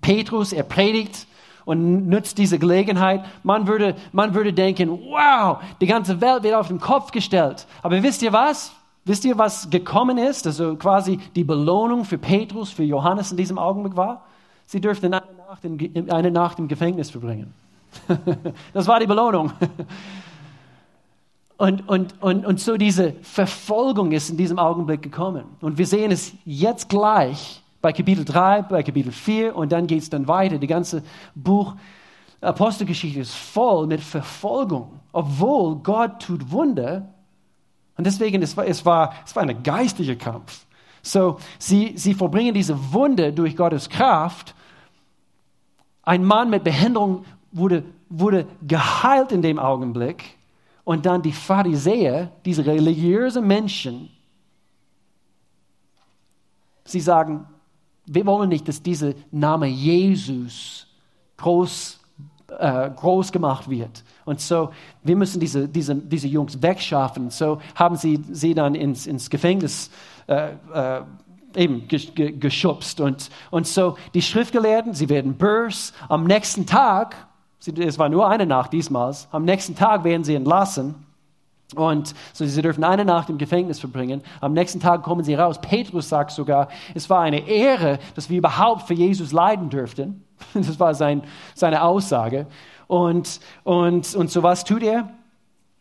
[0.00, 1.26] Petrus, er predigt,
[1.66, 3.26] und nutzt diese Gelegenheit.
[3.42, 7.66] Man würde, man würde denken, wow, die ganze Welt wird auf den Kopf gestellt.
[7.82, 8.72] Aber wisst ihr was?
[9.04, 10.46] Wisst ihr, was gekommen ist?
[10.46, 14.24] Also quasi die Belohnung für Petrus, für Johannes in diesem Augenblick war?
[14.64, 17.52] Sie dürften eine Nacht, in, eine Nacht im Gefängnis verbringen.
[18.72, 19.52] das war die Belohnung.
[21.60, 25.44] Und, und, und, und so diese Verfolgung ist in diesem Augenblick gekommen.
[25.60, 30.00] Und wir sehen es jetzt gleich bei Kapitel 3, bei Kapitel 4 und dann geht
[30.00, 30.56] es dann weiter.
[30.56, 31.02] Die ganze
[31.34, 31.74] Buch
[32.40, 37.10] Apostelgeschichte ist voll mit Verfolgung, obwohl Gott tut Wunder.
[37.98, 40.64] Und deswegen, es war, es war, es war ein geistlicher Kampf.
[41.02, 44.54] So, sie, sie vollbringen diese Wunder durch Gottes Kraft.
[46.04, 50.39] Ein Mann mit Behinderung wurde, wurde geheilt in dem Augenblick.
[50.90, 54.10] Und dann die Pharisäer, diese religiösen Menschen,
[56.82, 57.46] sie sagen,
[58.06, 60.88] wir wollen nicht, dass dieser Name Jesus
[61.36, 62.00] groß,
[62.58, 64.02] äh, groß gemacht wird.
[64.24, 64.70] Und so,
[65.04, 67.30] wir müssen diese, diese, diese Jungs wegschaffen.
[67.30, 69.92] So haben sie sie dann ins, ins Gefängnis
[70.26, 71.02] äh, äh,
[71.54, 73.00] eben geschubst.
[73.00, 75.92] Und, und so, die Schriftgelehrten, sie werden bös.
[76.08, 77.28] Am nächsten Tag,
[77.66, 80.94] es war nur eine Nacht diesmal, am nächsten Tag werden sie entlassen.
[81.76, 84.22] Und so, sie dürfen eine Nacht im Gefängnis verbringen.
[84.40, 85.60] Am nächsten Tag kommen sie raus.
[85.60, 90.24] Petrus sagt sogar, es war eine Ehre, dass wir überhaupt für Jesus leiden dürften.
[90.54, 91.22] Das war sein,
[91.54, 92.46] seine Aussage.
[92.88, 95.10] Und, und, und so was tut er?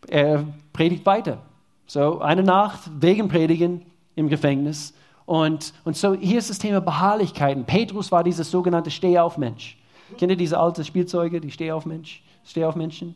[0.07, 1.39] Er predigt weiter.
[1.87, 4.93] So eine Nacht wegen Predigen im Gefängnis.
[5.25, 7.63] Und, und so hier ist das Thema Beharrlichkeiten.
[7.63, 9.78] Petrus war dieses sogenannte Stehaufmensch.
[10.17, 13.15] Kennt ihr diese alten Spielzeuge, die Stehaufmensch, Stehaufmenschen?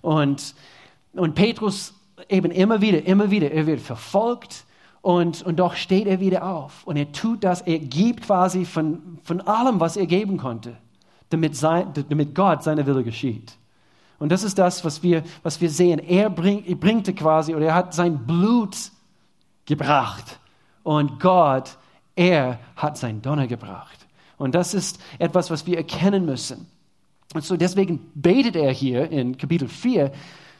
[0.00, 0.54] Und
[1.14, 1.94] und Petrus
[2.28, 4.64] eben immer wieder, immer wieder, er wird verfolgt
[5.00, 6.84] und, und doch steht er wieder auf.
[6.84, 10.76] Und er tut das, er gibt quasi von, von allem, was er geben konnte,
[11.30, 13.56] damit, sein, damit Gott seine Wille geschieht.
[14.18, 15.98] Und das ist das, was wir, was wir sehen.
[15.98, 18.76] Er bring, bringte quasi, oder er hat sein Blut
[19.66, 20.38] gebracht.
[20.84, 21.76] Und Gott,
[22.14, 24.01] er hat sein Donner gebracht.
[24.42, 26.66] Und das ist etwas, was wir erkennen müssen.
[27.32, 30.10] Und so deswegen betet er hier in Kapitel 4,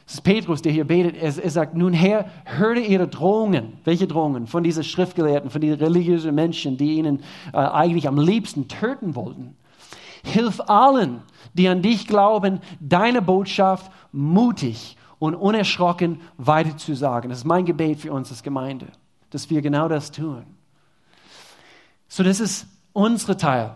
[0.05, 3.73] das ist Petrus, der hier betet, er, er sagt, nun Herr, höre ihre Drohungen.
[3.83, 4.47] Welche Drohungen?
[4.47, 9.55] Von diesen Schriftgelehrten, von diesen religiösen Menschen, die ihnen äh, eigentlich am liebsten töten wollten.
[10.23, 11.21] Hilf allen,
[11.53, 17.29] die an dich glauben, deine Botschaft mutig und unerschrocken weiterzusagen.
[17.29, 18.87] Das ist mein Gebet für uns als Gemeinde,
[19.29, 20.43] dass wir genau das tun.
[22.07, 23.73] So, das ist unsere Teil.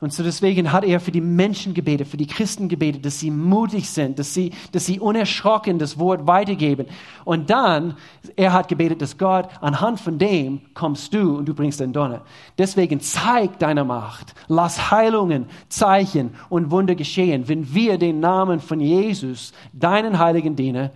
[0.00, 3.30] Und so deswegen hat er für die Menschen gebetet, für die Christen gebetet, dass sie
[3.30, 6.88] mutig sind, dass sie, dass sie unerschrocken das Wort weitergeben.
[7.24, 7.96] Und dann,
[8.36, 12.20] er hat gebetet, dass Gott, anhand von dem kommst du und du bringst den Donner.
[12.58, 14.34] Deswegen zeig deine Macht.
[14.46, 20.90] Lass Heilungen, Zeichen und Wunder geschehen, wenn wir den Namen von Jesus, deinen heiligen Diener,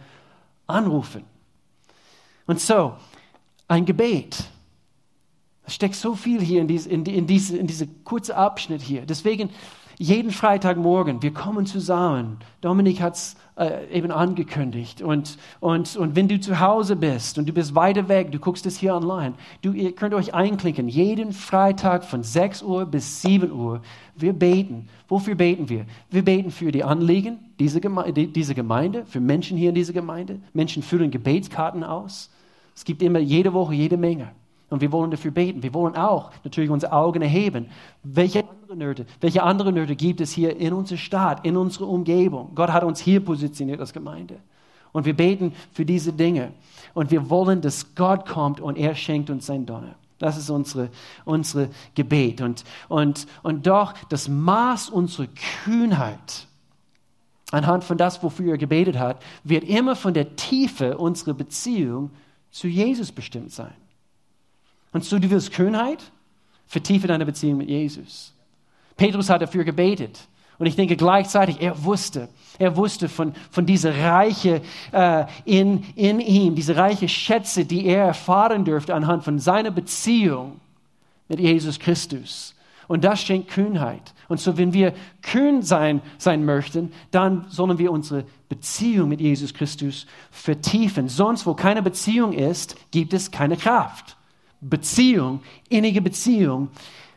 [0.66, 1.24] anrufen.
[2.46, 2.92] Und so,
[3.68, 4.44] ein Gebet
[5.68, 9.04] es steckt so viel hier in, diese, in, in, diese, in diese kurze Abschnitt hier.
[9.04, 9.50] Deswegen
[9.98, 12.38] jeden Freitagmorgen, wir kommen zusammen.
[12.62, 15.02] Dominik hat es äh, eben angekündigt.
[15.02, 18.64] Und, und, und wenn du zu Hause bist und du bist weiter weg, du guckst
[18.64, 20.88] es hier online, du, ihr könnt euch einklinken.
[20.88, 23.82] Jeden Freitag von 6 Uhr bis 7 Uhr,
[24.16, 24.88] wir beten.
[25.06, 25.84] Wofür beten wir?
[26.10, 30.40] Wir beten für die Anliegen dieser Gemeinde, dieser Gemeinde, für Menschen hier in dieser Gemeinde.
[30.54, 32.30] Menschen füllen Gebetskarten aus.
[32.74, 34.30] Es gibt immer jede Woche jede Menge.
[34.70, 35.62] Und wir wollen dafür beten.
[35.62, 37.68] Wir wollen auch natürlich unsere Augen erheben.
[38.02, 42.52] Welche andere Nöte, welche andere Nöte gibt es hier in unserer Stadt, in unserer Umgebung?
[42.54, 44.40] Gott hat uns hier positioniert als Gemeinde.
[44.92, 46.52] Und wir beten für diese Dinge.
[46.92, 49.94] Und wir wollen, dass Gott kommt und er schenkt uns sein Donner.
[50.18, 50.90] Das ist unsere,
[51.24, 52.40] unsere Gebet.
[52.40, 55.28] Und, und, und doch das Maß unserer
[55.64, 56.46] Kühnheit,
[57.52, 62.10] anhand von das, wofür er gebetet hat, wird immer von der Tiefe unserer Beziehung
[62.50, 63.74] zu Jesus bestimmt sein.
[64.92, 66.02] Und so, du willst Kühnheit?
[66.66, 68.34] Vertiefe deine Beziehung mit Jesus.
[68.96, 70.28] Petrus hat dafür gebetet.
[70.58, 76.20] Und ich denke gleichzeitig, er wusste, er wusste von, von dieser Reiche äh, in, in
[76.20, 80.60] ihm, diese reiche Schätze, die er erfahren dürfte anhand von seiner Beziehung
[81.28, 82.54] mit Jesus Christus.
[82.88, 84.14] Und das schenkt Kühnheit.
[84.28, 89.54] Und so, wenn wir kühn sein, sein möchten, dann sollen wir unsere Beziehung mit Jesus
[89.54, 91.08] Christus vertiefen.
[91.08, 94.17] Sonst, wo keine Beziehung ist, gibt es keine Kraft.
[94.60, 96.68] Beziehung, innige Beziehung,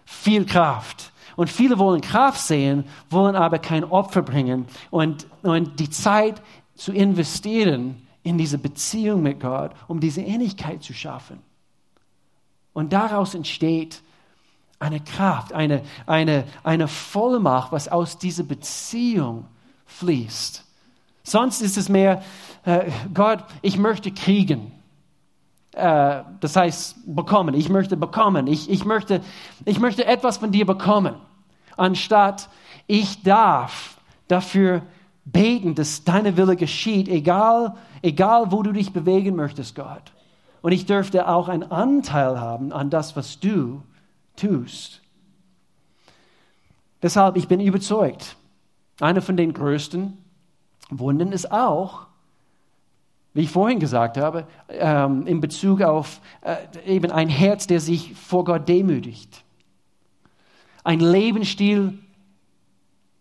[0.06, 1.12] viel Kraft.
[1.36, 4.66] Und viele wollen Kraft sehen, wollen aber kein Opfer bringen.
[4.90, 6.42] Und, und die Zeit
[6.76, 11.40] zu investieren in diese Beziehung mit Gott, um diese Ähnlichkeit zu schaffen.
[12.74, 14.02] Und daraus entsteht
[14.80, 19.46] eine Kraft, eine, eine, eine Vollmacht, was aus dieser Beziehung
[19.86, 20.66] fließt.
[21.24, 22.24] Sonst ist es mehr,
[22.66, 24.72] äh, Gott, ich möchte kriegen.
[25.74, 27.56] Äh, das heißt bekommen.
[27.56, 28.48] Ich möchte bekommen.
[28.48, 29.22] Ich, ich, möchte,
[29.66, 31.16] ich möchte etwas von dir bekommen.
[31.78, 32.50] Anstatt
[32.88, 34.82] ich darf dafür
[35.24, 40.12] beten, dass deine Wille geschieht, egal, egal wo du dich bewegen möchtest, Gott.
[40.62, 43.82] Und ich dürfte auch einen Anteil haben an das, was du
[44.36, 45.02] tust.
[47.02, 48.36] Deshalb, ich bin überzeugt,
[49.00, 50.18] einer von den größten
[50.90, 52.08] Wunden ist auch,
[53.34, 58.14] wie ich vorhin gesagt habe, ähm, in Bezug auf äh, eben ein Herz, der sich
[58.16, 59.44] vor Gott demütigt.
[60.84, 61.98] Ein Lebensstil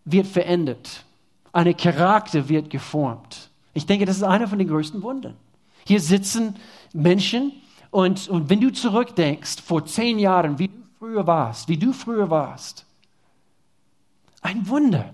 [0.03, 1.05] wird verändert.
[1.53, 3.49] Ein Charakter wird geformt.
[3.73, 5.35] Ich denke, das ist einer von den größten Wundern.
[5.85, 6.55] Hier sitzen
[6.93, 7.53] Menschen
[7.89, 12.29] und, und wenn du zurückdenkst, vor zehn Jahren, wie du früher warst, wie du früher
[12.29, 12.85] warst,
[14.41, 15.13] ein Wunder.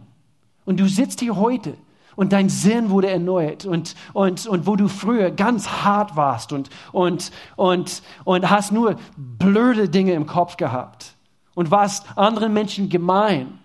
[0.66, 1.76] Und du sitzt hier heute
[2.18, 6.70] und dein Sinn wurde erneuert und, und, und wo du früher ganz hart warst und,
[6.92, 11.14] und, und, und hast nur blöde Dinge im Kopf gehabt
[11.56, 13.60] und warst anderen Menschen gemein.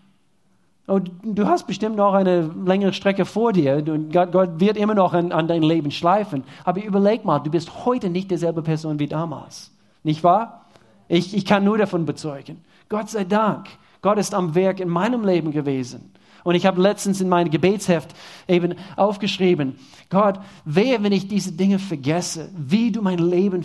[0.87, 4.95] Und du hast bestimmt noch eine längere Strecke vor dir und Gott, Gott wird immer
[4.95, 6.45] noch an, an dein Leben schleifen.
[6.65, 9.73] Aber überleg mal, du bist heute nicht dieselbe Person wie damals.
[10.03, 10.67] Nicht wahr?
[11.09, 12.62] Ich, ich kann nur davon bezeugen.
[12.91, 13.69] Gott sei Dank.
[14.03, 16.12] Gott ist am Werk in meinem Leben gewesen.
[16.45, 18.15] Und ich habe letztens in meinem Gebetsheft
[18.49, 19.77] eben aufgeschrieben,
[20.11, 23.65] Gott, wehe, wenn ich diese Dinge vergesse, wie du mein Leben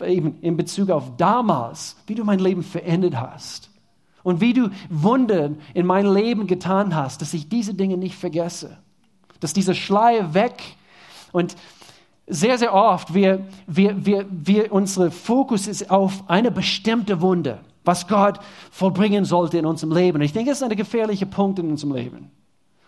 [0.00, 3.70] eben in Bezug auf damals, wie du mein Leben verändert hast.
[4.22, 8.78] Und wie du Wunder in mein Leben getan hast, dass ich diese Dinge nicht vergesse.
[9.40, 10.62] Dass dieser Schleier weg
[11.32, 11.56] und
[12.26, 18.06] sehr, sehr oft, wir, wir, wir, wir, unsere Fokus ist auf eine bestimmte Wunde was
[18.06, 18.38] Gott
[18.70, 20.20] vollbringen sollte in unserem Leben.
[20.20, 22.30] Ich denke, das ist ein gefährlicher Punkt in unserem Leben.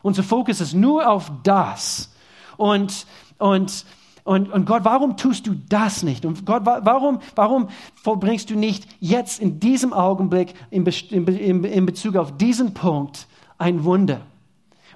[0.02, 2.12] Unser Fokus ist nur auf das.
[2.58, 3.06] Und,
[3.38, 3.86] und,
[4.24, 6.26] und, und Gott, warum tust du das nicht?
[6.26, 7.68] Und Gott, warum, warum
[8.02, 13.84] vollbringst du nicht jetzt in diesem Augenblick in, in, in Bezug auf diesen Punkt ein
[13.84, 14.20] Wunder?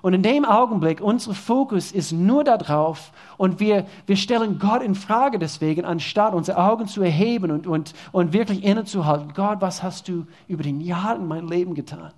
[0.05, 4.95] Und in dem Augenblick, unser Fokus ist nur darauf und wir, wir stellen Gott in
[4.95, 9.33] Frage deswegen, anstatt unsere Augen zu erheben und, und, und wirklich innezuhalten.
[9.33, 12.13] Gott, was hast du über den Jahren in mein Leben getan?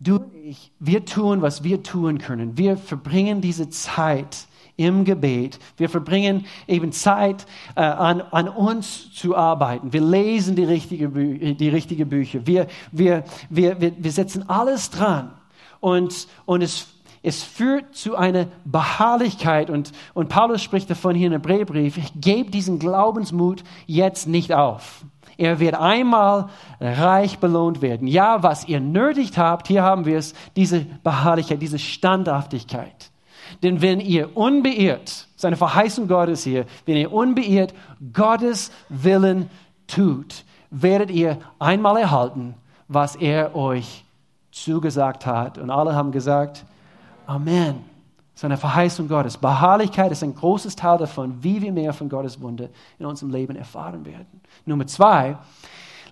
[0.00, 2.58] Du und ich, wir tun, was wir tun können.
[2.58, 5.58] Wir verbringen diese Zeit im Gebet.
[5.76, 9.92] Wir verbringen eben Zeit, äh, an, an uns zu arbeiten.
[9.92, 12.46] Wir lesen die richtigen Bü die richtige Bücher.
[12.46, 15.32] Wir, wir, wir, wir, wir setzen alles dran.
[15.80, 16.88] Und, und es,
[17.22, 19.70] es führt zu einer Beharrlichkeit.
[19.70, 21.98] Und, und Paulus spricht davon hier in dem Brevbrief.
[22.16, 25.04] Gebt diesen Glaubensmut jetzt nicht auf.
[25.38, 26.48] Er wird einmal
[26.80, 28.06] reich belohnt werden.
[28.06, 33.11] Ja, was ihr nötigt habt, hier haben wir es, diese Beharrlichkeit, diese Standhaftigkeit.
[33.62, 37.74] Denn wenn ihr unbeirrt, seine Verheißung Gottes hier, wenn ihr unbeirrt
[38.12, 39.50] Gottes Willen
[39.86, 42.54] tut, werdet ihr einmal erhalten,
[42.88, 44.04] was er euch
[44.50, 45.58] zugesagt hat.
[45.58, 46.64] Und alle haben gesagt,
[47.26, 47.92] Amen.
[48.34, 49.36] Seine Verheißung Gottes.
[49.36, 53.54] Beharrlichkeit ist ein großes Teil davon, wie wir mehr von Gottes Wunder in unserem Leben
[53.56, 54.40] erfahren werden.
[54.64, 55.36] Nummer zwei,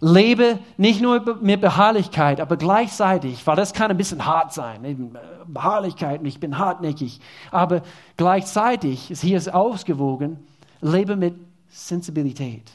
[0.00, 4.96] lebe nicht nur mit Beharrlichkeit, aber gleichzeitig, weil das kann ein bisschen hart sein, äh,
[5.46, 7.82] Beharrlichkeit ich bin hartnäckig, aber
[8.16, 10.38] gleichzeitig hier ist ausgewogen,
[10.80, 11.34] lebe mit
[11.68, 12.70] Sensibilität.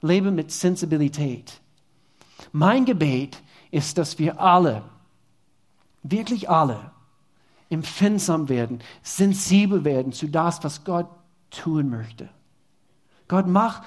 [0.00, 1.60] Lebe mit Sensibilität.
[2.50, 4.82] Mein Gebet ist, dass wir alle,
[6.02, 6.90] wirklich alle,
[7.70, 11.06] empfindsam werden, sensibel werden zu das, was Gott
[11.50, 12.28] tun möchte.
[13.28, 13.82] Gott, mach,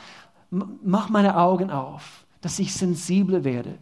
[0.49, 3.79] mach meine Augen auf dass ich sensibler werde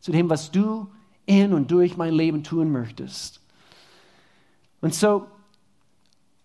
[0.00, 0.88] zu dem, was du
[1.24, 3.40] in und durch mein Leben tun möchtest.
[4.80, 5.28] Und so,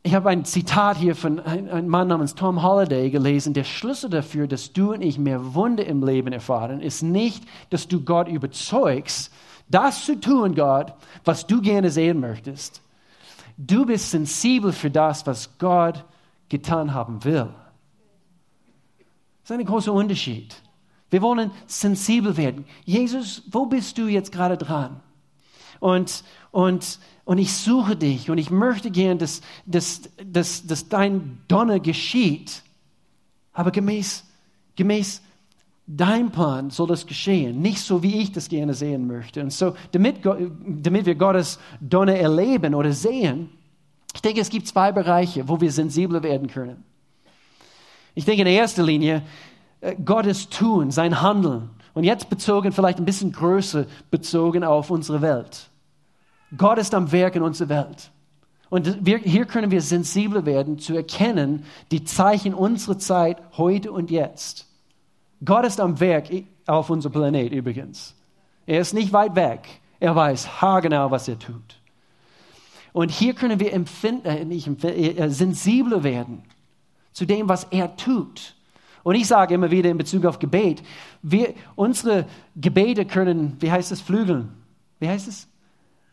[0.04, 3.56] ich habe ein Zitat hier von einem Mann namens Tom Holliday gelesen.
[3.56, 7.88] Der Schlüssel dafür, dass du und ich mehr Wunder im Leben erfahren, ist nicht, dass
[7.88, 9.34] du Gott überzeugst,
[9.68, 10.94] das zu tun, Gott,
[11.26, 12.84] was du gerne sehen möchtest.
[13.58, 16.06] Du bist sensibel für das, was Gott
[16.50, 17.50] getan haben will.
[19.42, 20.56] Das ist ein großer Unterschied.
[21.10, 22.66] Wir wollen sensibel werden.
[22.86, 25.00] Jesus, wo bist du jetzt gerade dran?
[25.80, 31.40] Und, und, und ich suche dich und ich möchte gern, dass, dass, dass, dass dein
[31.48, 32.64] Donner geschieht.
[33.54, 34.26] Aber gemäß,
[34.76, 35.22] gemäß
[35.86, 39.42] dein Plan soll das geschehen, nicht so, wie ich das gerne sehen möchte.
[39.42, 43.50] Und so, damit, damit wir Gottes Donner erleben oder sehen,
[44.14, 46.84] ich denke, es gibt zwei Bereiche, wo wir sensibler werden können.
[48.16, 49.22] Ich denke in erster Linie,
[50.04, 51.70] Gottes Tun, sein Handeln.
[51.94, 55.70] Und jetzt bezogen, vielleicht ein bisschen größer bezogen auf unsere Welt.
[56.56, 58.12] Gott ist am Werk in unserer Welt.
[58.70, 64.12] Und wir, hier können wir sensibler werden, zu erkennen, die Zeichen unserer Zeit, heute und
[64.12, 64.68] jetzt.
[65.44, 66.30] Gott ist am Werk
[66.66, 68.16] auf unserem Planet übrigens.
[68.66, 69.68] Er ist nicht weit weg.
[70.00, 71.80] Er weiß haargenau, was er tut.
[72.94, 76.44] Und hier können wir empfinden, äh, nicht empfinden, äh, sensibler werden
[77.14, 78.56] zu dem, was er tut.
[79.08, 80.84] Und ich sage immer wieder in Bezug auf Gebet,
[81.22, 82.26] wir, unsere
[82.58, 84.50] Gebete können, wie heißt es, flügeln.
[85.00, 85.48] Wie heißt es?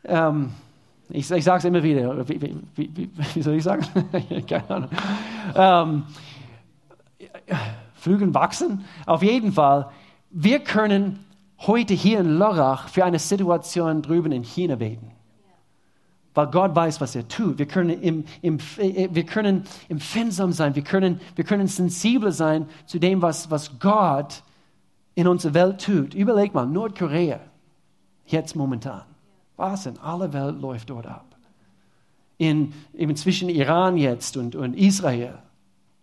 [0.05, 0.51] Ähm,
[1.09, 2.29] ich, ich sage es immer wieder.
[2.29, 3.85] Wie, wie, wie, wie, soll ich sagen?
[4.47, 4.91] Keine Ahnung.
[5.57, 6.03] Ähm,
[7.97, 8.85] Flügeln wachsen.
[9.07, 9.91] Auf jeden Fall,
[10.31, 11.19] wir können
[11.59, 15.14] heute hier in Lörrach für eine Situation drüben in China beten
[16.35, 17.59] weil Gott weiß, was er tut.
[17.59, 22.69] Wir können, im, im, äh, wir können empfindsam sein, wir können, wir können sensibel sein
[22.87, 24.43] zu dem, was, was Gott
[25.15, 26.15] in unserer Welt tut.
[26.15, 27.41] Überleg mal, Nordkorea,
[28.27, 29.03] jetzt momentan.
[29.57, 31.37] Was in aller Welt läuft dort ab?
[32.37, 35.39] In, eben zwischen Iran jetzt und, und Israel.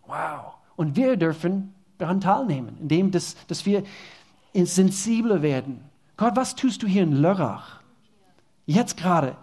[0.06, 0.54] Wow.
[0.76, 3.84] Und wir dürfen daran teilnehmen, indem dass, dass wir
[4.54, 5.80] sensibler werden.
[6.16, 7.80] Gott, was tust du hier in Lörrach?
[8.64, 9.36] Jetzt gerade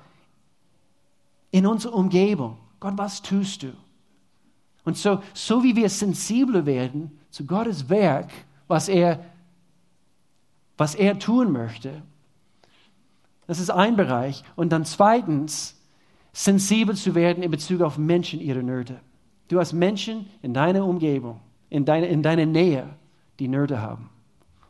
[1.52, 2.58] in unserer Umgebung.
[2.80, 3.74] Gott, was tust du?
[4.84, 8.32] Und so, so wie wir sensibler werden zu Gottes Werk,
[8.68, 9.24] was er,
[10.78, 12.02] was er tun möchte,
[13.48, 14.44] das ist ein Bereich.
[14.56, 15.76] Und dann zweitens,
[16.32, 19.00] sensibel zu werden in Bezug auf Menschen, ihre Nöte.
[19.48, 21.40] Du hast Menschen in deiner Umgebung,
[21.70, 22.88] in, deine, in deiner Nähe,
[23.40, 24.10] die Nöte haben.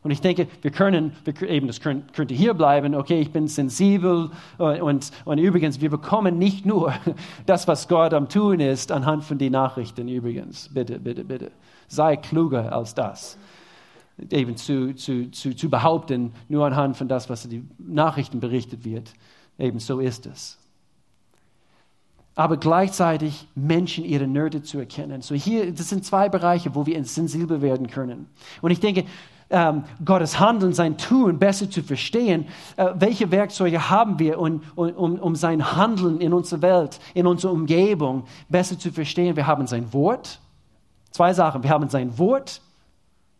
[0.09, 4.31] Und ich denke, wir können, wir, eben, das könnte hier bleiben, okay, ich bin sensibel
[4.57, 6.95] und, und, und, übrigens, wir bekommen nicht nur
[7.45, 10.67] das, was Gott am Tun ist, anhand von den Nachrichten übrigens.
[10.73, 11.51] Bitte, bitte, bitte.
[11.87, 13.37] Sei kluger als das.
[14.31, 18.85] eben zu, zu, zu, zu behaupten, nur anhand von das, was in den Nachrichten berichtet
[18.85, 19.13] wird.
[19.59, 20.57] Eben so ist es.
[22.33, 25.21] Aber gleichzeitig Menschen ihre Nöte zu erkennen.
[25.21, 28.25] So hier, das sind zwei Bereiche, wo wir sensibel werden können.
[28.63, 29.05] Und ich denke,
[29.49, 32.47] ähm, Gottes Handeln, sein Tun besser zu verstehen,
[32.77, 37.51] äh, welche Werkzeuge haben wir, um, um, um sein Handeln in unserer Welt, in unserer
[37.51, 39.35] Umgebung besser zu verstehen.
[39.35, 40.39] Wir haben sein Wort.
[41.11, 41.63] Zwei Sachen.
[41.63, 42.61] Wir haben sein Wort,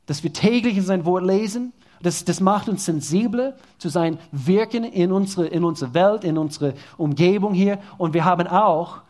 [0.08, 1.72] dass wir täglich in sein Wort lesen.
[2.02, 6.74] Das, das macht uns sensibler zu sein Wirken in unsere, in unsere Welt, in unsere
[6.98, 7.78] Umgebung hier.
[7.98, 9.02] Und wir haben auch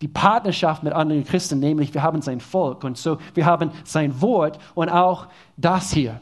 [0.00, 2.84] die Partnerschaft mit anderen Christen, nämlich wir haben sein Volk.
[2.84, 5.26] Und so, wir haben sein Wort und auch
[5.56, 6.20] das hier.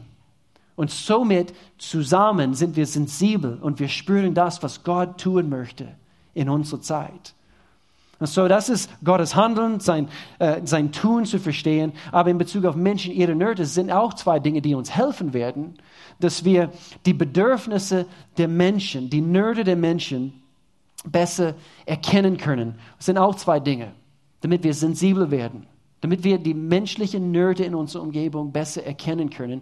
[0.75, 5.87] Und somit zusammen sind wir sensibel und wir spüren das, was Gott tun möchte
[6.33, 7.33] in unserer Zeit.
[8.19, 10.07] Und so, das ist Gottes Handeln, sein,
[10.39, 11.91] äh, sein Tun zu verstehen.
[12.11, 15.75] Aber in Bezug auf Menschen, ihre Nöte, sind auch zwei Dinge, die uns helfen werden,
[16.19, 16.71] dass wir
[17.05, 18.05] die Bedürfnisse
[18.37, 20.41] der Menschen, die Nöte der Menschen
[21.05, 21.55] besser
[21.85, 22.75] erkennen können.
[22.97, 23.91] Das sind auch zwei Dinge,
[24.41, 25.67] damit wir sensibel werden,
[25.99, 29.61] damit wir die menschlichen Nöte in unserer Umgebung besser erkennen können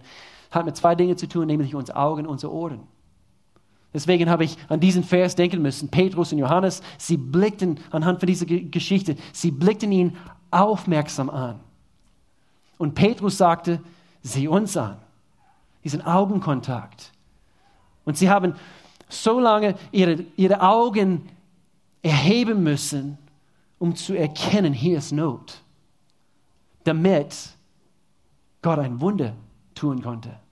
[0.54, 2.82] hat mit zwei Dingen zu tun, nämlich unsere Augen, unsere Ohren.
[3.93, 5.89] Deswegen habe ich an diesen Vers denken müssen.
[5.89, 10.18] Petrus und Johannes, sie blickten anhand von dieser Geschichte, sie blickten ihn
[10.49, 11.60] aufmerksam an.
[12.78, 13.82] Und Petrus sagte,
[14.22, 14.97] sieh uns an.
[15.84, 17.12] Diesen Augenkontakt.
[18.06, 18.56] Und sie haben
[19.10, 21.30] so lange ihre, ihre Augen
[22.01, 23.18] erheben müssen,
[23.80, 25.62] um zu erkennen, hier ist Not.
[26.84, 27.49] Damit
[28.62, 29.36] Gott ein Wunder
[29.76, 30.43] tun konnte.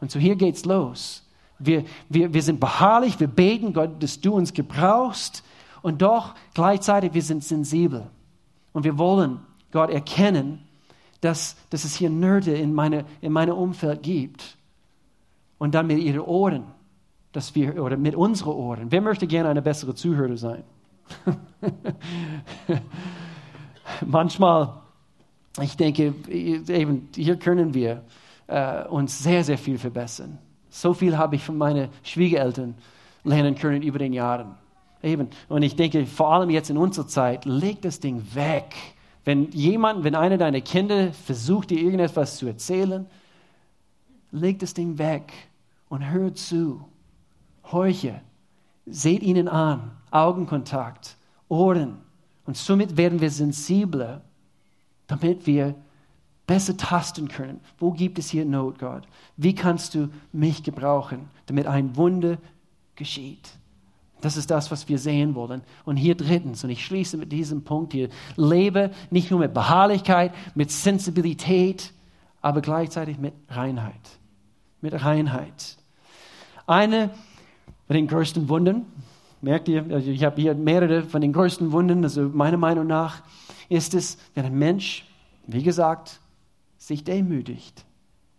[0.00, 1.24] Und so hier geht's los.
[1.58, 5.42] Wir, wir, wir sind beharrlich, wir beten Gott, dass du uns gebrauchst
[5.82, 8.08] und doch gleichzeitig wir sind sensibel.
[8.72, 9.40] Und wir wollen
[9.72, 10.64] Gott erkennen,
[11.20, 14.56] dass, dass es hier Nöte in, meine, in meinem Umfeld gibt.
[15.58, 16.64] Und dann mit ihren Ohren,
[17.32, 18.86] dass wir, oder mit unseren Ohren.
[18.90, 20.62] Wer möchte gerne eine bessere Zuhörer sein?
[24.06, 24.74] Manchmal,
[25.60, 28.04] ich denke, eben hier können wir
[28.48, 30.38] äh, uns sehr, sehr viel verbessern.
[30.68, 32.74] So viel habe ich von meinen Schwiegereltern
[33.24, 34.56] lernen können über den Jahren.
[35.02, 35.28] Eben.
[35.48, 38.74] Und ich denke, vor allem jetzt in unserer Zeit, leg das Ding weg.
[39.24, 43.06] Wenn jemand, wenn einer deiner Kinder versucht, dir irgendetwas zu erzählen,
[44.32, 45.32] leg das Ding weg
[45.88, 46.84] und hör zu.
[47.70, 48.20] Horche.
[48.86, 49.92] Seht ihnen an.
[50.10, 51.16] Augenkontakt.
[51.48, 51.98] Ohren.
[52.46, 54.22] Und somit werden wir sensibler,
[55.06, 55.74] damit wir
[56.48, 57.60] besser tasten können.
[57.78, 59.02] Wo gibt es hier Not, Gott?
[59.36, 62.38] Wie kannst du mich gebrauchen, damit ein Wunder
[62.96, 63.50] geschieht?
[64.22, 65.60] Das ist das, was wir sehen wollen.
[65.84, 70.34] Und hier drittens, und ich schließe mit diesem Punkt hier, lebe nicht nur mit Beharrlichkeit,
[70.56, 71.92] mit Sensibilität,
[72.40, 74.18] aber gleichzeitig mit Reinheit.
[74.80, 75.76] Mit Reinheit.
[76.66, 77.10] Eine
[77.86, 78.86] von den größten Wunden,
[79.42, 83.22] merkt ihr, also ich habe hier mehrere von den größten Wunden, also meiner Meinung nach,
[83.68, 85.06] ist es, wenn ein Mensch,
[85.46, 86.20] wie gesagt,
[86.78, 87.84] sich demütigt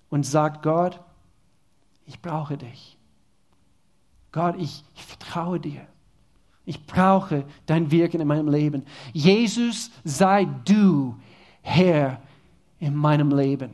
[0.09, 0.99] und sagt, Gott,
[2.05, 2.97] ich brauche dich.
[4.31, 5.85] Gott, ich, ich vertraue dir.
[6.65, 8.85] Ich brauche dein Wirken in meinem Leben.
[9.13, 11.15] Jesus, sei du
[11.61, 12.21] Herr
[12.79, 13.71] in meinem Leben.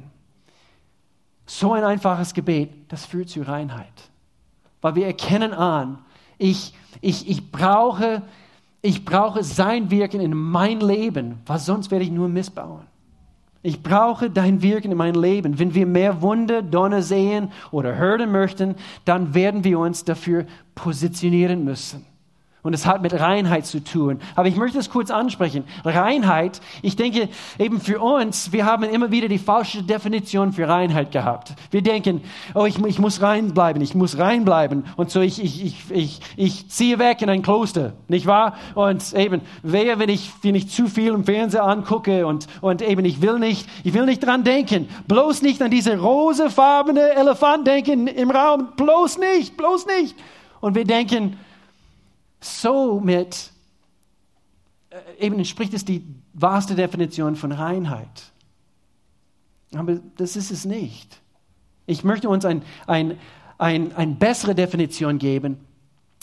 [1.45, 4.09] So ein einfaches Gebet, das führt zu Reinheit.
[4.81, 5.99] Weil wir erkennen an,
[6.37, 8.21] ich, ich, ich, brauche,
[8.81, 12.87] ich brauche sein Wirken in mein Leben, weil sonst werde ich nur missbauen.
[13.65, 15.57] Ich brauche dein Wirken in meinem Leben.
[15.57, 20.45] Wenn wir mehr Wunder, Donner sehen oder hören möchten, dann werden wir uns dafür
[20.75, 22.05] positionieren müssen.
[22.65, 24.19] Und es hat mit Reinheit zu tun.
[24.35, 25.65] Aber ich möchte es kurz ansprechen.
[25.83, 31.11] Reinheit, ich denke eben für uns, wir haben immer wieder die falsche Definition für Reinheit
[31.11, 31.53] gehabt.
[31.69, 32.21] Wir denken,
[32.55, 34.85] oh, ich, ich muss rein bleiben, ich muss rein bleiben.
[34.95, 38.55] Und so ich, ich, ich, ich, ich ziehe weg in ein Kloster, nicht wahr?
[38.73, 43.05] Und eben, wehe, wenn ich, wenn ich zu viel im Fernseher angucke und, und eben,
[43.05, 44.89] ich will nicht, ich will nicht dran denken.
[45.07, 48.69] Bloß nicht an diese rosefarbene Elefant denken im Raum.
[48.75, 50.15] Bloß nicht, bloß nicht.
[50.61, 51.37] Und wir denken,
[52.45, 53.51] Somit
[54.91, 58.31] äh, eben entspricht es die wahrste Definition von Reinheit.
[59.73, 61.21] Aber das ist es nicht.
[61.87, 63.19] Ich möchte uns eine ein,
[63.57, 65.57] ein, ein bessere Definition geben,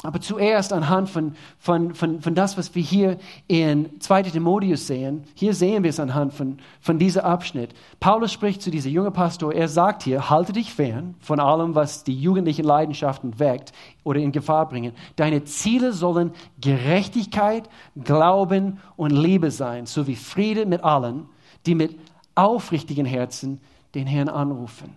[0.03, 4.25] aber zuerst anhand von, von, von, von das, was wir hier in 2.
[4.25, 7.71] Timotheus sehen, hier sehen wir es anhand von, von diesem Abschnitt.
[8.01, 12.03] Paulus spricht zu diesem jungen Pastor, er sagt hier, halte dich fern von allem, was
[12.03, 13.73] die jugendlichen Leidenschaften weckt
[14.03, 14.93] oder in Gefahr bringen.
[15.17, 17.69] Deine Ziele sollen Gerechtigkeit,
[18.03, 21.27] Glauben und Liebe sein, sowie Friede mit allen,
[21.65, 21.97] die mit
[22.35, 23.61] aufrichtigen Herzen
[23.95, 24.95] den Herrn anrufen.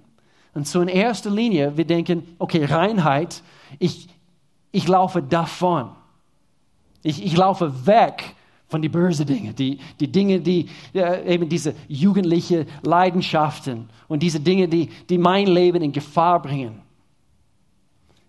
[0.55, 3.43] Und so in erster Linie, wir denken, okay, Reinheit,
[3.77, 4.07] ich,
[4.75, 5.91] ich laufe davon.
[7.01, 8.35] Ich, ich laufe weg
[8.67, 14.39] von den bösen Dingen, die, die Dinge, die äh, eben diese jugendliche Leidenschaften und diese
[14.39, 16.81] Dinge, die, die mein Leben in Gefahr bringen.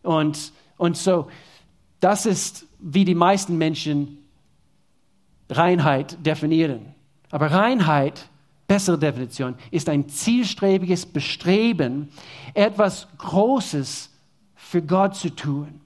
[0.03, 1.26] Und, und so,
[2.01, 4.18] das ist, wie die meisten Menschen
[5.51, 6.94] Reinheit definieren.
[7.30, 8.28] Aber Reinheit,
[8.68, 12.09] bessere Definition, ist ein zielstrebiges Bestreben,
[12.55, 14.11] etwas Großes
[14.55, 15.80] für Gott zu tun.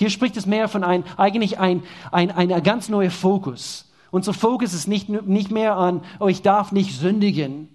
[0.00, 3.92] Hier spricht es mehr von ein, eigentlich ein, ein, ein ganz neuer Fokus.
[4.10, 7.68] Unser Fokus ist nicht, nicht mehr an, oh, ich darf nicht sündigen,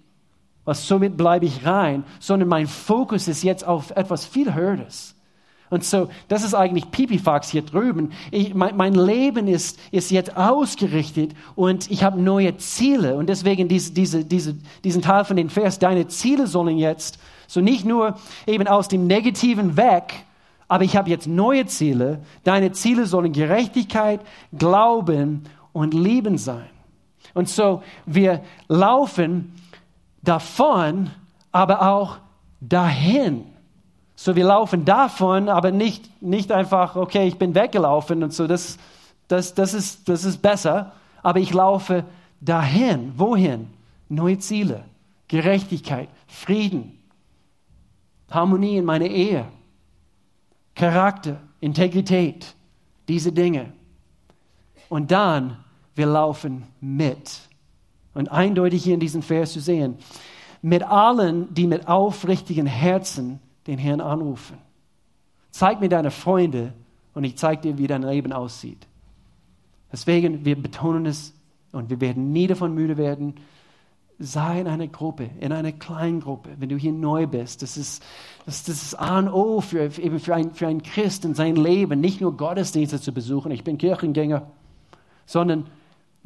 [0.64, 5.14] was somit bleibe ich rein, sondern mein Fokus ist jetzt auf etwas viel Höheres.
[5.70, 8.10] Und so, das ist eigentlich Pipifax hier drüben.
[8.32, 13.14] Ich, mein, mein, Leben ist, ist jetzt ausgerichtet und ich habe neue Ziele.
[13.14, 17.60] Und deswegen diese, diese, diese, diesen Teil von den Vers, deine Ziele sollen jetzt so
[17.60, 18.16] nicht nur
[18.48, 20.26] eben aus dem Negativen weg,
[20.68, 22.20] aber ich habe jetzt neue Ziele.
[22.44, 24.20] Deine Ziele sollen Gerechtigkeit,
[24.56, 26.68] Glauben und Leben sein.
[27.34, 29.54] Und so, wir laufen
[30.22, 31.10] davon,
[31.52, 32.18] aber auch
[32.60, 33.44] dahin.
[34.16, 38.78] So, wir laufen davon, aber nicht, nicht einfach, okay, ich bin weggelaufen und so, das,
[39.28, 40.92] das, das, ist, das ist besser.
[41.22, 42.04] Aber ich laufe
[42.40, 43.12] dahin.
[43.16, 43.68] Wohin?
[44.08, 44.84] Neue Ziele,
[45.28, 46.98] Gerechtigkeit, Frieden,
[48.30, 49.46] Harmonie in meiner Ehe,
[50.76, 52.54] Charakter, Integrität,
[53.08, 53.72] diese Dinge.
[54.88, 55.56] Und dann
[55.96, 57.40] wir laufen mit.
[58.14, 59.96] Und eindeutig hier in diesem Vers zu sehen,
[60.62, 64.58] mit allen, die mit aufrichtigen Herzen den Herrn anrufen.
[65.50, 66.72] Zeig mir deine Freunde
[67.14, 68.86] und ich zeige dir, wie dein Leben aussieht.
[69.90, 71.34] Deswegen, wir betonen es
[71.72, 73.34] und wir werden nie davon müde werden.
[74.18, 77.62] Sei in einer Gruppe, in einer kleinen Gruppe, wenn du hier neu bist.
[77.62, 78.02] Das ist
[78.46, 81.56] das, das ist A und O für, eben für, ein, für einen Christ in sein
[81.56, 83.52] Leben, nicht nur Gottesdienste zu besuchen.
[83.52, 84.50] Ich bin Kirchengänger,
[85.26, 85.66] sondern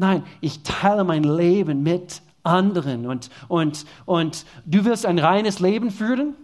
[0.01, 5.91] Nein, ich teile mein Leben mit anderen und, und, und du willst ein reines Leben
[5.91, 6.37] führen?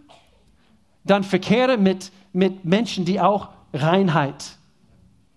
[1.05, 4.59] Dann verkehre mit, mit Menschen, die auch Reinheit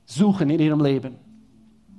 [0.05, 1.16] suchen in ihrem Leben.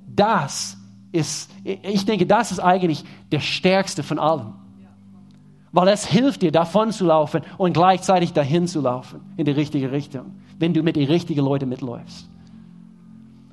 [0.05, 0.77] Das
[1.11, 4.53] ist, ich denke, das ist eigentlich der stärkste von allem.
[5.71, 9.91] Weil es hilft dir, davon zu laufen und gleichzeitig dahin zu laufen, in die richtige
[9.91, 12.29] Richtung, wenn du mit den richtigen Leuten mitläufst.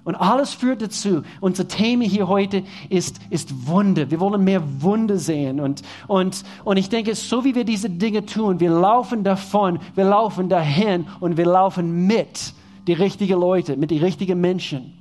[0.09, 1.23] Und alles führt dazu.
[1.43, 4.11] Unser Thema hier heute ist, ist Wunder.
[4.11, 5.61] Wir wollen mehr Wunder sehen.
[5.61, 10.05] Und, und, und ich denke, so wie wir diese Dinge tun, wir laufen davon, wir
[10.05, 12.55] laufen dahin und wir laufen mit
[12.87, 14.98] die richtigen Leute, mit den richtigen Menschen.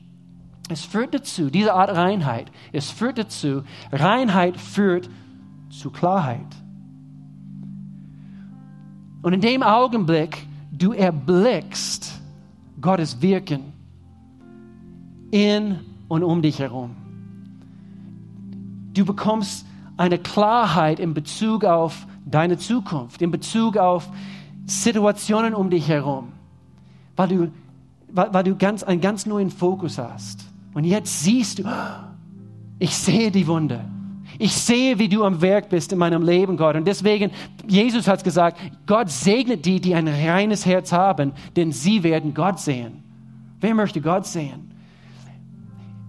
[0.70, 5.10] Es führt dazu, diese Art Reinheit, es führt dazu, Reinheit führt
[5.70, 6.46] zu Klarheit.
[9.22, 12.22] Und in dem Augenblick, du erblickst
[12.80, 13.74] Gottes Wirken
[15.32, 16.96] in und um dich herum.
[18.94, 19.66] Du bekommst
[19.98, 24.10] eine Klarheit in Bezug auf deine Zukunft, in Bezug auf
[24.66, 26.32] Situationen um dich herum,
[27.16, 27.52] weil du,
[28.12, 30.46] weil, weil du ganz, einen ganz neuen Fokus hast.
[30.78, 31.64] Und jetzt siehst du,
[32.78, 33.84] ich sehe die Wunder.
[34.38, 36.76] Ich sehe, wie du am Werk bist in meinem Leben, Gott.
[36.76, 37.32] Und deswegen,
[37.68, 42.60] Jesus hat gesagt, Gott segnet die, die ein reines Herz haben, denn sie werden Gott
[42.60, 43.02] sehen.
[43.60, 44.72] Wer möchte Gott sehen?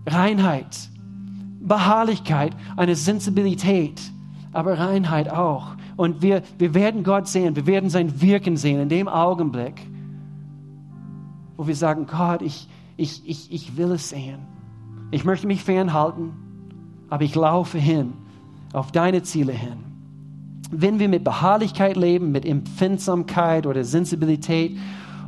[0.07, 0.77] Reinheit,
[1.61, 3.99] Beharrlichkeit, eine Sensibilität,
[4.53, 5.77] aber Reinheit auch.
[5.97, 9.81] Und wir, wir werden Gott sehen, wir werden sein Wirken sehen in dem Augenblick,
[11.57, 14.58] wo wir sagen, Gott, ich, ich, ich, ich will es sehen.
[15.11, 16.33] Ich möchte mich fernhalten,
[17.09, 18.13] aber ich laufe hin,
[18.73, 19.79] auf deine Ziele hin.
[20.71, 24.77] Wenn wir mit Beharrlichkeit leben, mit Empfindsamkeit oder Sensibilität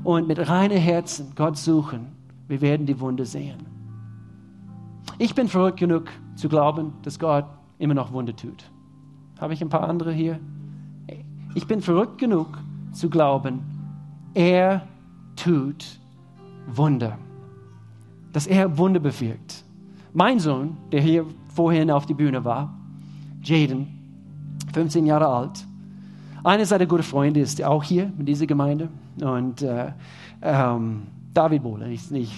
[0.05, 2.09] und mit reinen Herzen Gott suchen,
[2.47, 3.59] wir werden die Wunde sehen.
[5.19, 7.47] Ich bin verrückt genug zu glauben, dass Gott
[7.79, 8.71] immer noch Wunder tut.
[9.41, 10.39] Habe ich ein paar andere hier?
[11.55, 12.59] Ich bin verrückt genug
[12.93, 13.61] zu glauben,
[14.35, 14.87] er
[15.37, 15.99] tut
[16.67, 17.19] Wunder.
[18.33, 19.65] Dass er Wunder bewirkt.
[20.13, 22.75] Mein Sohn, der hier vorhin auf die Bühne war,
[23.43, 23.87] Jaden,
[24.73, 25.67] 15 Jahre alt,
[26.43, 28.89] einer seiner guten Freunde ist auch hier in dieser Gemeinde.
[29.21, 29.93] Und äh,
[30.43, 31.03] ähm,
[31.35, 32.33] David Bohle, ich, ich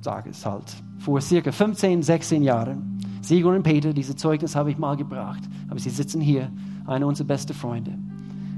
[0.00, 0.64] sage es halt
[0.98, 2.98] vor circa 15, 16 Jahren.
[3.20, 5.42] Sigur und Peter, dieses Zeugnis habe ich mal gebracht.
[5.68, 6.50] Aber sie sitzen hier,
[6.86, 7.92] einer unserer besten Freunde.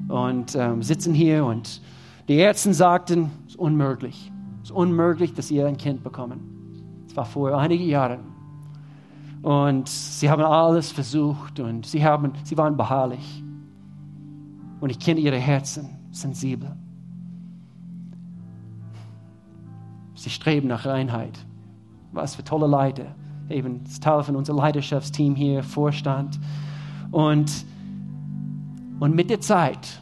[0.09, 1.81] Und ähm, sitzen hier und
[2.29, 4.31] die Ärzte sagten, es ist unmöglich.
[4.63, 7.05] Es ist unmöglich, dass sie ein Kind bekommen.
[7.09, 8.36] Es war vor einigen Jahren.
[9.47, 13.45] Und sie haben alles versucht und sie, haben, sie waren beharrlich.
[14.81, 15.89] Und ich kenne ihre Herzen.
[16.11, 16.75] sensibel.
[20.17, 21.39] Sie streben nach Reinheit.
[22.11, 23.07] Was für tolle Leute.
[23.49, 26.41] Eben Teil von unserem Leidenschaftsteam hier, Vorstand.
[27.13, 27.65] Und,
[28.99, 30.01] und mit der Zeit,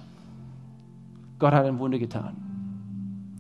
[1.39, 2.35] Gott hat ein Wunder getan.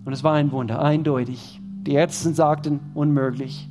[0.04, 1.62] Und es war ein Wunder, eindeutig.
[1.62, 3.70] Die Ärzte sagten, unmöglich.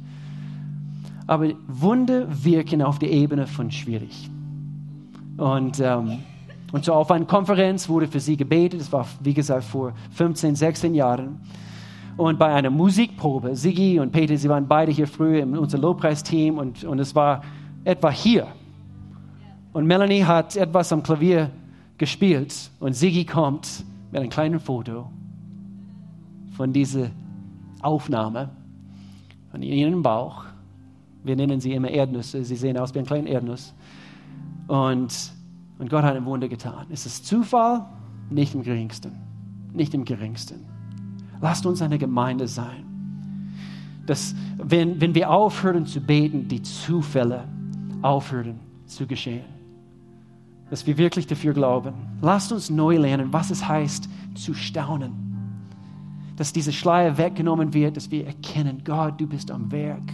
[1.27, 4.29] Aber Wunder wirken auf der Ebene von schwierig.
[5.37, 6.19] Und, ähm,
[6.71, 8.81] und so auf einer Konferenz wurde für sie gebetet.
[8.81, 11.39] Das war, wie gesagt, vor 15, 16 Jahren.
[12.17, 16.57] Und bei einer Musikprobe, Sigi und Peter, sie waren beide hier früher in unserem Lobpreisteam
[16.57, 17.41] und, und es war
[17.83, 18.47] etwa hier.
[19.71, 21.49] Und Melanie hat etwas am Klavier
[21.97, 25.09] gespielt und Sigi kommt mit einem kleinen Foto
[26.55, 27.09] von dieser
[27.81, 28.49] Aufnahme
[29.49, 30.45] von ihrem Bauch.
[31.23, 32.43] Wir nennen sie immer Erdnüsse.
[32.43, 33.73] Sie sehen aus wie ein kleiner Erdnuss.
[34.67, 35.33] Und,
[35.79, 36.87] und Gott hat ein Wunder getan.
[36.89, 37.85] Ist es Zufall?
[38.29, 39.11] Nicht im geringsten.
[39.73, 40.65] Nicht im geringsten.
[41.41, 42.85] Lasst uns eine Gemeinde sein.
[44.05, 47.45] Dass, wenn, wenn wir aufhören zu beten, die Zufälle
[48.01, 49.45] aufhören zu geschehen.
[50.69, 51.93] Dass wir wirklich dafür glauben.
[52.21, 55.11] Lasst uns neu lernen, was es heißt, zu staunen.
[56.35, 60.11] Dass diese Schleier weggenommen wird, dass wir erkennen, Gott, du bist am Werk.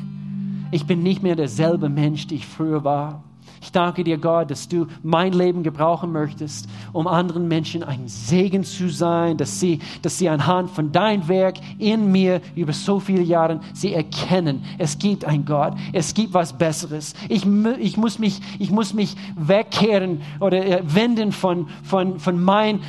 [0.72, 3.24] Ich bin nicht mehr derselbe Mensch, der ich früher war.
[3.62, 8.64] Ich danke dir, Gott, dass du mein Leben gebrauchen möchtest, um anderen Menschen ein Segen
[8.64, 13.22] zu sein, dass sie, dass sie anhand von dein Werk in mir über so viele
[13.22, 17.14] Jahre, sie erkennen, es gibt ein Gott, es gibt was Besseres.
[17.28, 17.46] Ich,
[17.80, 22.80] ich, muss, mich, ich muss mich wegkehren oder äh, wenden von, von, von mein,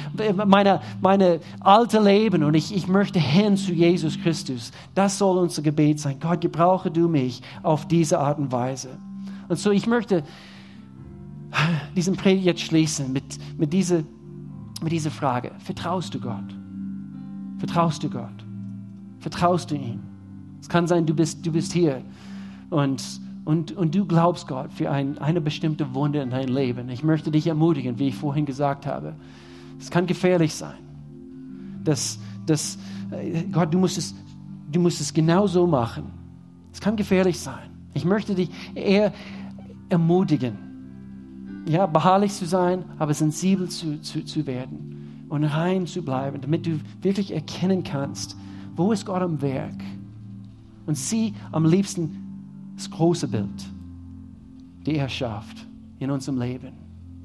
[0.47, 4.71] meiner, meine alte Leben und ich, ich möchte hin zu Jesus Christus.
[4.95, 6.19] Das soll unser Gebet sein.
[6.21, 8.91] Gott, gebrauche du mich auf diese Art und Weise.
[9.51, 10.23] Und so, ich möchte
[11.97, 13.25] diesen Predigt jetzt schließen mit,
[13.59, 14.05] mit, dieser,
[14.81, 15.51] mit dieser Frage.
[15.59, 16.55] Vertraust du Gott?
[17.59, 18.45] Vertraust du Gott?
[19.19, 19.99] Vertraust du ihm?
[20.61, 22.01] Es kann sein, du bist, du bist hier
[22.71, 23.03] und,
[23.45, 26.89] und, und du glaubst Gott für ein, eine bestimmte Wunde in deinem Leben.
[26.89, 29.17] Ich möchte dich ermutigen, wie ich vorhin gesagt habe.
[29.81, 30.79] Es kann gefährlich sein.
[31.83, 32.79] Dass, dass,
[33.11, 34.15] äh, Gott, du musst, es,
[34.71, 36.05] du musst es genau so machen.
[36.73, 37.69] Es kann gefährlich sein.
[37.95, 39.13] Ich möchte dich eher
[39.91, 40.71] ermutigen
[41.67, 46.67] ja, beharrlich zu sein, aber sensibel zu, zu, zu werden und rein zu bleiben, damit
[46.67, 48.37] du wirklich erkennen kannst,
[48.75, 49.81] wo ist Gott am Werk.
[50.87, 53.71] Und sieh am liebsten das große Bild,
[54.87, 55.67] die er schafft
[55.99, 56.73] in unserem Leben.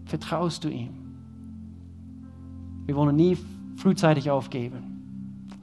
[0.05, 0.89] Vertraust du ihm?
[2.85, 3.37] Wir wollen nie
[3.77, 4.94] frühzeitig aufgeben.